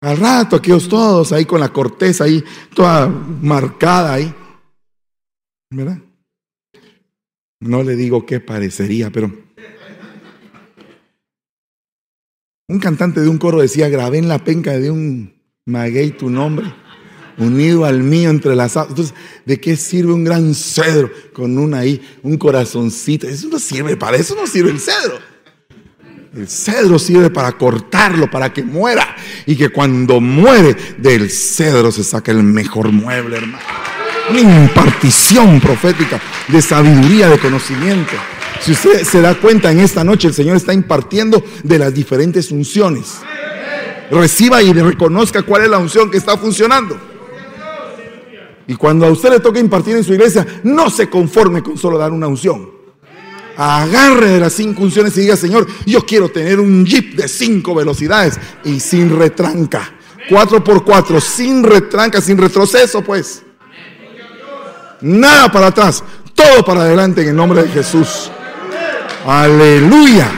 [0.01, 2.43] Al rato, aquellos todos ahí con la corteza ahí,
[2.75, 4.33] toda marcada ahí.
[5.71, 5.99] ¿Verdad?
[7.61, 9.31] No le digo qué parecería, pero...
[12.67, 16.82] Un cantante de un coro decía, grabé en la penca de un maguey tu nombre
[17.37, 19.13] unido al mío entre las Entonces,
[19.45, 23.27] ¿de qué sirve un gran cedro con un ahí, un corazoncito?
[23.27, 25.19] Eso no sirve, para eso no sirve el cedro.
[26.35, 29.15] El cedro sirve para cortarlo, para que muera.
[29.45, 33.63] Y que cuando muere del cedro se saca el mejor mueble, hermano.
[34.29, 38.13] Una impartición profética de sabiduría, de conocimiento.
[38.61, 42.49] Si usted se da cuenta, en esta noche el Señor está impartiendo de las diferentes
[42.49, 43.17] unciones.
[44.09, 47.12] Reciba y reconozca cuál es la unción que está funcionando.
[48.67, 51.97] Y cuando a usted le toque impartir en su iglesia, no se conforme con solo
[51.97, 52.71] dar una unción.
[53.57, 57.75] Agarre de las cinco unciones y diga, Señor, yo quiero tener un jeep de cinco
[57.75, 59.93] velocidades y sin retranca.
[60.29, 63.43] Cuatro por cuatro, sin retranca, sin retroceso, pues.
[65.01, 66.03] Nada para atrás,
[66.33, 68.31] todo para adelante en el nombre de Jesús.
[69.25, 70.31] Aleluya.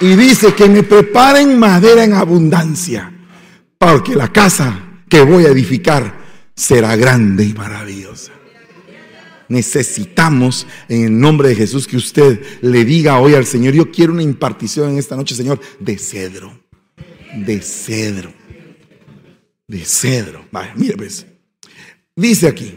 [0.00, 3.12] Y dice que me preparen madera en abundancia,
[3.92, 6.18] porque la casa que voy a edificar
[6.56, 8.32] será grande y maravillosa.
[9.48, 14.12] Necesitamos en el nombre de Jesús que usted le diga hoy al Señor, yo quiero
[14.12, 16.64] una impartición en esta noche, Señor, de cedro,
[17.36, 18.32] de cedro,
[19.68, 20.44] de cedro.
[20.50, 21.24] Vale, mire pues.
[22.16, 22.74] Dice aquí,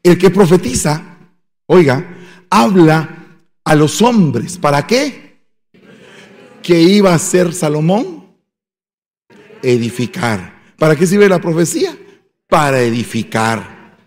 [0.00, 1.18] el que profetiza,
[1.66, 2.18] oiga,
[2.48, 3.26] habla
[3.64, 4.58] a los hombres.
[4.58, 5.40] ¿Para qué?
[6.62, 8.21] ¿Qué iba a hacer Salomón?
[9.62, 10.74] Edificar.
[10.76, 11.96] ¿Para qué sirve la profecía?
[12.48, 13.98] Para edificar.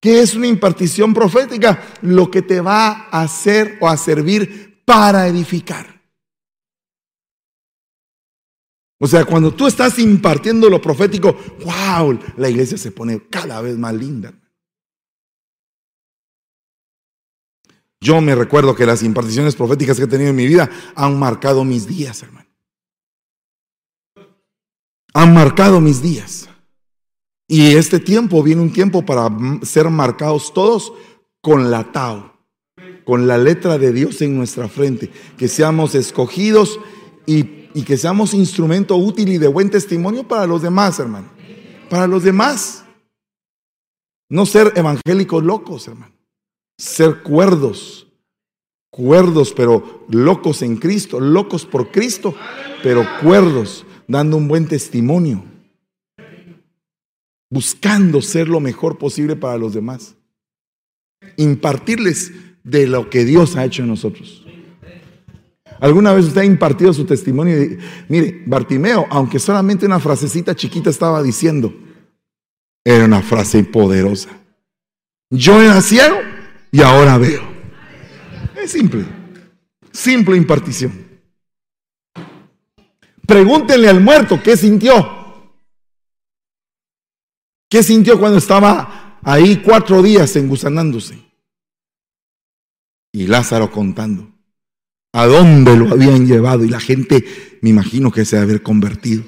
[0.00, 1.82] ¿Qué es una impartición profética?
[2.02, 6.02] Lo que te va a hacer o a servir para edificar.
[8.98, 13.76] O sea, cuando tú estás impartiendo lo profético, wow, la iglesia se pone cada vez
[13.76, 14.32] más linda.
[18.00, 21.64] Yo me recuerdo que las imparticiones proféticas que he tenido en mi vida han marcado
[21.64, 22.51] mis días, hermano.
[25.14, 26.48] Han marcado mis días.
[27.48, 29.28] Y este tiempo viene un tiempo para
[29.62, 30.92] ser marcados todos
[31.42, 32.32] con la Tao,
[33.04, 36.80] con la letra de Dios en nuestra frente, que seamos escogidos
[37.26, 41.28] y, y que seamos instrumento útil y de buen testimonio para los demás, hermano.
[41.90, 42.84] Para los demás.
[44.30, 46.12] No ser evangélicos locos, hermano
[46.82, 48.08] ser cuerdos,
[48.90, 52.34] cuerdos, pero locos en Cristo, locos por Cristo,
[52.82, 55.44] pero cuerdos, dando un buen testimonio,
[57.50, 60.14] buscando ser lo mejor posible para los demás,
[61.36, 62.32] impartirles
[62.64, 64.44] de lo que Dios ha hecho en nosotros.
[65.80, 67.56] ¿Alguna vez usted ha impartido su testimonio?
[68.08, 71.74] mire, Bartimeo, aunque solamente una frasecita chiquita estaba diciendo,
[72.84, 74.28] era una frase poderosa.
[75.30, 76.16] Yo era ciego
[76.70, 77.42] y ahora veo.
[78.62, 79.04] Es simple,
[79.90, 81.11] simple impartición.
[83.32, 85.10] Pregúntenle al muerto qué sintió.
[87.70, 91.18] ¿Qué sintió cuando estaba ahí cuatro días engusanándose?
[93.10, 94.30] Y Lázaro contando
[95.14, 97.24] a dónde lo habían llevado y la gente
[97.62, 99.24] me imagino que se debe haber convertido.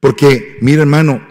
[0.00, 1.24] Porque, mira hermano,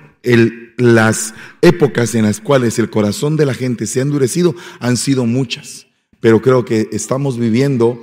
[0.78, 5.26] las épocas en las cuales el corazón de la gente se ha endurecido han sido
[5.26, 5.88] muchas,
[6.22, 8.00] pero creo que estamos viviendo,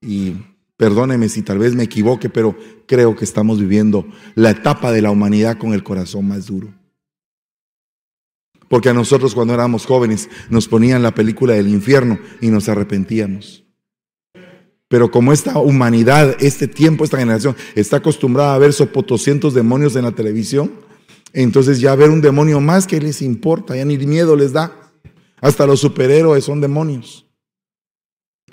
[0.00, 0.34] y
[0.76, 2.56] perdóneme si tal vez me equivoque, pero
[2.86, 6.72] creo que estamos viviendo la etapa de la humanidad con el corazón más duro.
[8.68, 13.64] Porque a nosotros cuando éramos jóvenes nos ponían la película del infierno y nos arrepentíamos.
[14.88, 20.04] Pero como esta humanidad, este tiempo, esta generación está acostumbrada a ver sopotoscientos demonios en
[20.04, 20.72] la televisión,
[21.32, 24.92] entonces ya ver un demonio más que les importa, ya ni miedo les da.
[25.40, 27.23] Hasta los superhéroes son demonios.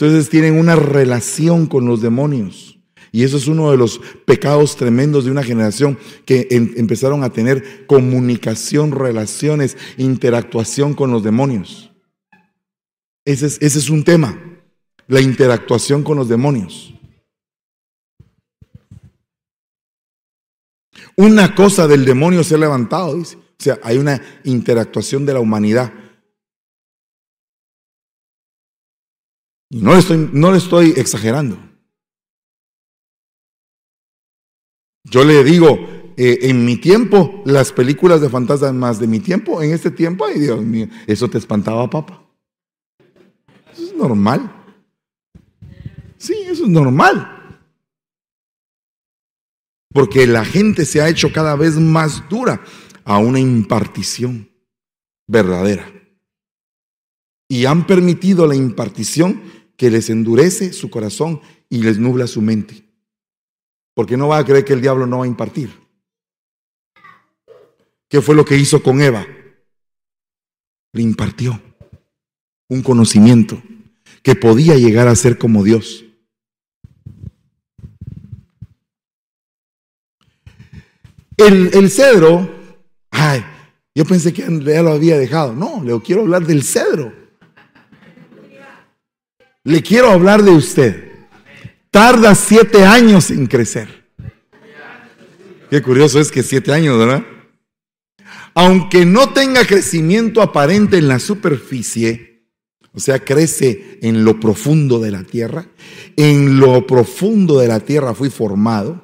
[0.01, 2.79] Entonces tienen una relación con los demonios.
[3.11, 7.85] Y eso es uno de los pecados tremendos de una generación que empezaron a tener
[7.85, 11.91] comunicación, relaciones, interactuación con los demonios.
[13.25, 14.39] Ese es, ese es un tema,
[15.07, 16.95] la interactuación con los demonios.
[21.15, 23.35] Una cosa del demonio se ha levantado, dice.
[23.35, 25.93] O sea, hay una interactuación de la humanidad.
[29.71, 31.57] Y no le estoy, no le estoy exagerando.
[35.05, 35.79] Yo le digo,
[36.17, 40.41] eh, en mi tiempo, las películas de fantasmas de mi tiempo, en este tiempo, ay
[40.41, 42.21] Dios mío, eso te espantaba, papá.
[43.71, 44.53] Eso es normal.
[46.17, 47.65] Sí, eso es normal.
[49.93, 52.61] Porque la gente se ha hecho cada vez más dura
[53.05, 54.51] a una impartición
[55.27, 55.89] verdadera.
[57.47, 62.87] Y han permitido la impartición que les endurece su corazón y les nubla su mente.
[63.95, 65.71] Porque no va a creer que el diablo no va a impartir.
[68.07, 69.25] ¿Qué fue lo que hizo con Eva?
[70.93, 71.59] Le impartió
[72.69, 73.59] un conocimiento
[74.21, 76.05] que podía llegar a ser como Dios.
[81.37, 82.53] El, cedro,
[83.09, 83.43] ay,
[83.95, 85.55] yo pensé que ya lo había dejado.
[85.55, 87.20] No, le quiero hablar del cedro.
[89.63, 91.11] Le quiero hablar de usted.
[91.89, 94.09] Tarda siete años en crecer.
[95.69, 97.23] Qué curioso es que siete años, ¿verdad?
[98.53, 102.45] aunque no tenga crecimiento aparente en la superficie,
[102.93, 105.67] o sea, crece en lo profundo de la tierra,
[106.17, 109.01] en lo profundo de la tierra fui formado,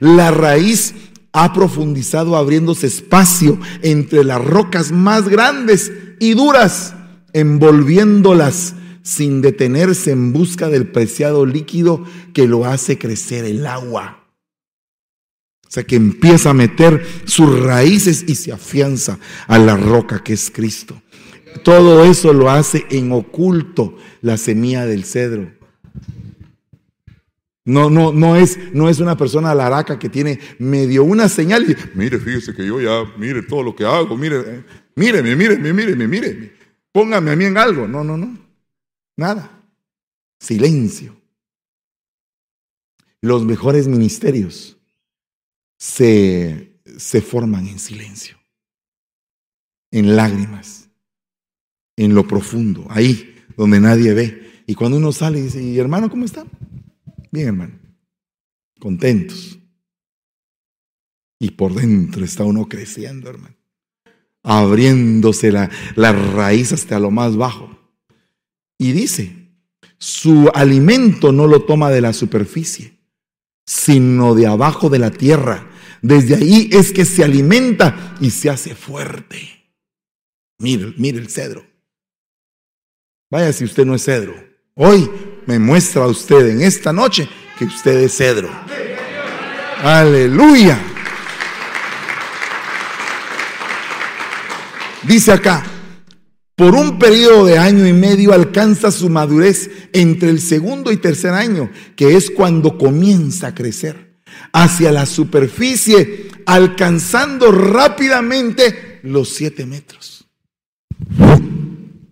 [0.00, 0.94] la raíz
[1.32, 6.94] ha profundizado abriéndose espacio entre las rocas más grandes y duras,
[7.32, 8.74] envolviéndolas
[9.10, 14.24] sin detenerse en busca del preciado líquido que lo hace crecer el agua.
[15.66, 19.18] O sea que empieza a meter sus raíces y se afianza
[19.48, 21.02] a la roca que es Cristo.
[21.64, 25.50] Todo eso lo hace en oculto la semilla del cedro.
[27.64, 31.76] No, no, no es, no es una persona laraca que tiene medio una señal y
[31.98, 34.64] mire, fíjese que yo ya, mire todo lo que hago, mire, eh,
[34.94, 36.52] míreme, míreme, míreme, míreme,
[36.92, 37.86] póngame a mí en algo.
[37.86, 38.49] No, no, no,
[39.20, 39.62] nada.
[40.40, 41.14] Silencio.
[43.20, 44.78] Los mejores ministerios
[45.78, 48.38] se, se forman en silencio,
[49.90, 50.88] en lágrimas,
[51.96, 54.62] en lo profundo, ahí donde nadie ve.
[54.66, 56.46] Y cuando uno sale y dice, ¿y hermano cómo está?
[57.30, 57.78] Bien, hermano,
[58.80, 59.58] contentos.
[61.38, 63.56] Y por dentro está uno creciendo, hermano,
[64.42, 67.79] abriéndose la raíz hasta lo más bajo.
[68.80, 69.52] Y dice,
[69.96, 72.98] su alimento no lo toma de la superficie,
[73.64, 75.70] sino de abajo de la tierra
[76.02, 79.38] desde ahí es que se alimenta y se hace fuerte.
[80.58, 81.66] Mire, mire el cedro.
[83.30, 84.34] Vaya si usted no es cedro.
[84.74, 85.10] Hoy
[85.46, 87.28] me muestra a usted en esta noche
[87.58, 88.48] que usted es cedro.
[89.82, 90.78] Aleluya.
[95.02, 95.64] Dice acá,
[96.60, 101.32] por un periodo de año y medio alcanza su madurez entre el segundo y tercer
[101.32, 104.20] año, que es cuando comienza a crecer
[104.52, 110.28] hacia la superficie, alcanzando rápidamente los siete metros.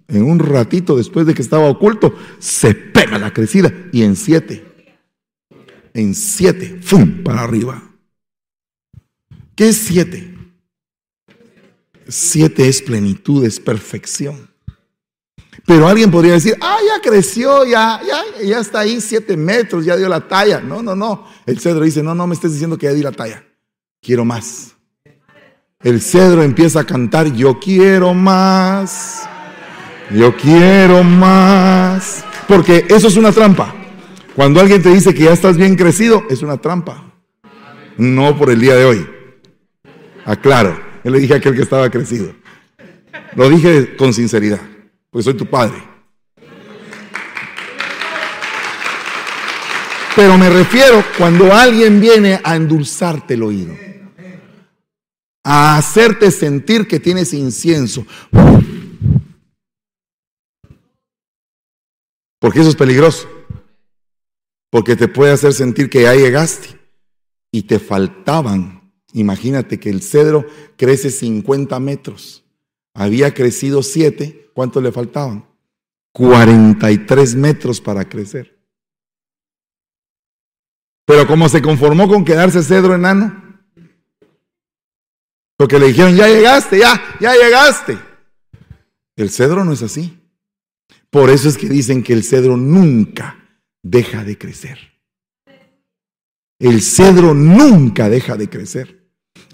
[0.09, 4.65] En un ratito después de que estaba oculto, se pega la crecida y en siete,
[5.93, 7.23] en siete, ¡fum!
[7.23, 7.83] para arriba.
[9.55, 10.38] ¿Qué es siete?
[12.09, 14.49] Siete es plenitud, es perfección.
[15.67, 19.97] Pero alguien podría decir, ah, ya creció, ya, ya, ya está ahí siete metros, ya
[19.97, 20.61] dio la talla.
[20.61, 21.27] No, no, no.
[21.45, 23.45] El cedro dice, no, no me estés diciendo que ya di la talla.
[24.01, 24.75] Quiero más.
[25.83, 29.29] El cedro empieza a cantar, yo quiero más.
[30.11, 32.25] Yo quiero más.
[32.49, 33.75] Porque eso es una trampa.
[34.35, 37.13] Cuando alguien te dice que ya estás bien crecido, es una trampa.
[37.99, 39.07] No por el día de hoy.
[40.25, 40.88] Aclaro.
[41.05, 42.35] Yo le dije a aquel que estaba crecido.
[43.35, 44.61] Lo dije con sinceridad
[45.11, 45.83] porque soy tu padre.
[50.17, 53.75] Pero me refiero cuando alguien viene a endulzarte el oído,
[55.45, 58.05] a hacerte sentir que tienes incienso.
[62.41, 63.29] Porque eso es peligroso.
[64.71, 66.79] Porque te puede hacer sentir que ya llegaste
[67.53, 68.78] y te faltaban.
[69.13, 72.45] Imagínate que el cedro crece 50 metros.
[72.95, 75.47] Había crecido 7 ¿Cuánto le faltaban?
[76.11, 78.59] 43 metros para crecer.
[81.07, 83.61] Pero como se conformó con quedarse cedro enano,
[85.57, 88.01] porque le dijeron, ya llegaste, ya, ya llegaste.
[89.15, 90.21] El cedro no es así.
[91.09, 95.01] Por eso es que dicen que el cedro nunca deja de crecer.
[96.59, 98.98] El cedro nunca deja de crecer.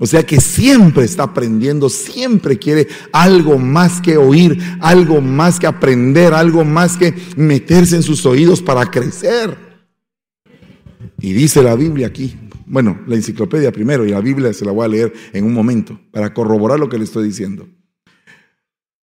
[0.01, 5.69] O sea que siempre está aprendiendo, siempre quiere algo más que oír, algo más que
[5.69, 9.57] aprender, algo más que meterse en sus oídos para crecer.
[11.21, 14.85] Y dice la Biblia aquí, bueno, la enciclopedia primero y la Biblia se la voy
[14.85, 17.69] a leer en un momento para corroborar lo que le estoy diciendo.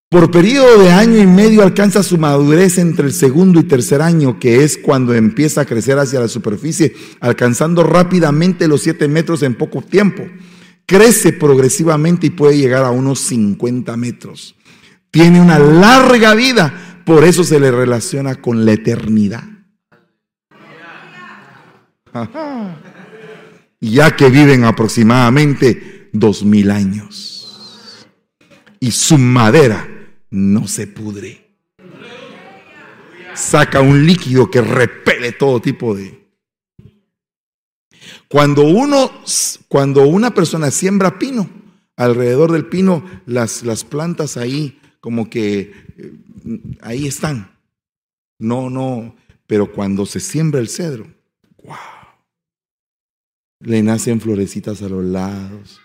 [0.09, 4.39] Por periodo de año y medio alcanza su madurez entre el segundo y tercer año,
[4.41, 9.55] que es cuando empieza a crecer hacia la superficie, alcanzando rápidamente los siete metros en
[9.55, 10.25] poco tiempo
[10.89, 14.57] crece progresivamente y puede llegar a unos 50 metros.
[15.11, 19.45] Tiene una larga vida, por eso se le relaciona con la eternidad.
[23.81, 28.09] Ya que viven aproximadamente dos mil años.
[28.81, 29.87] Y su madera
[30.31, 31.55] no se pudre.
[33.35, 36.28] Saca un líquido que repele todo tipo de,
[38.29, 39.11] cuando uno,
[39.69, 41.49] cuando una persona siembra pino,
[41.97, 46.13] alrededor del pino, las, las plantas ahí como que eh,
[46.81, 47.57] ahí están.
[48.39, 51.07] No, no, pero cuando se siembra el cedro,
[51.65, 51.77] wow,
[53.61, 55.81] le nacen florecitas a los lados,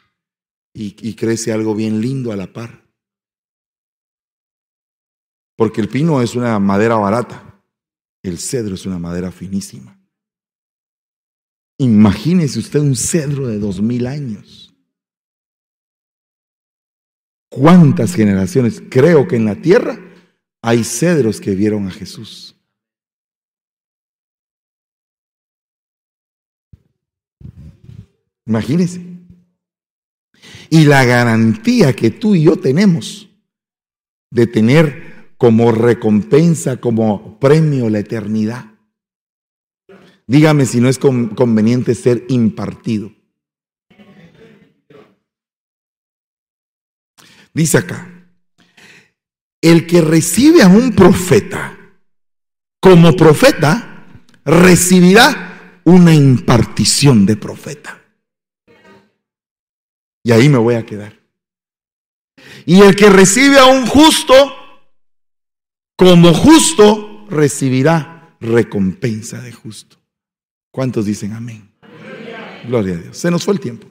[0.73, 2.83] y, y crece algo bien lindo a la par.
[5.55, 7.61] Porque el pino es una madera barata,
[8.23, 10.02] el cedro es una madera finísima.
[11.77, 14.73] Imagínese usted un cedro de dos mil años.
[17.49, 18.81] ¿Cuántas generaciones?
[18.89, 19.99] Creo que en la tierra
[20.61, 22.55] hay cedros que vieron a Jesús.
[28.45, 29.01] Imagínese.
[30.69, 33.29] Y la garantía que tú y yo tenemos
[34.31, 38.72] de tener como recompensa, como premio la eternidad.
[40.27, 43.11] Dígame si no es conveniente ser impartido.
[47.53, 48.09] Dice acá,
[49.61, 51.77] el que recibe a un profeta
[52.83, 54.05] como profeta,
[54.43, 58.01] recibirá una impartición de profeta.
[60.21, 61.17] Y ahí me voy a quedar.
[62.65, 64.33] Y el que recibe a un justo,
[65.95, 70.02] como justo, recibirá recompensa de justo.
[70.73, 71.69] ¿Cuántos dicen amén?
[72.67, 73.15] Gloria a Dios.
[73.15, 73.87] Se nos fue el tiempo.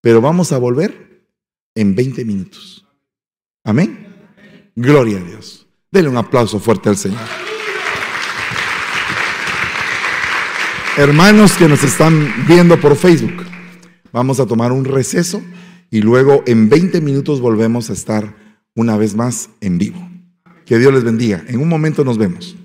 [0.00, 1.26] Pero vamos a volver
[1.74, 2.86] en 20 minutos.
[3.64, 4.06] Amén.
[4.76, 5.66] Gloria a Dios.
[5.90, 7.20] Denle un aplauso fuerte al Señor.
[10.96, 13.44] Hermanos que nos están viendo por Facebook.
[14.12, 15.42] Vamos a tomar un receso
[15.90, 18.36] y luego en 20 minutos volvemos a estar
[18.76, 20.08] una vez más en vivo.
[20.64, 21.42] Que Dios les bendiga.
[21.48, 22.56] En un momento nos vemos.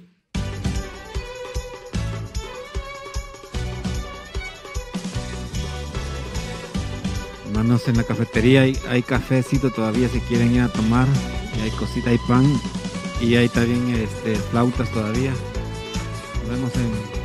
[7.85, 11.07] En la cafetería hay, hay cafecito todavía si quieren ir a tomar.
[11.57, 12.59] Y hay cosita, hay pan.
[13.21, 15.31] Y hay también este, flautas todavía.
[16.41, 17.16] Nos vemos en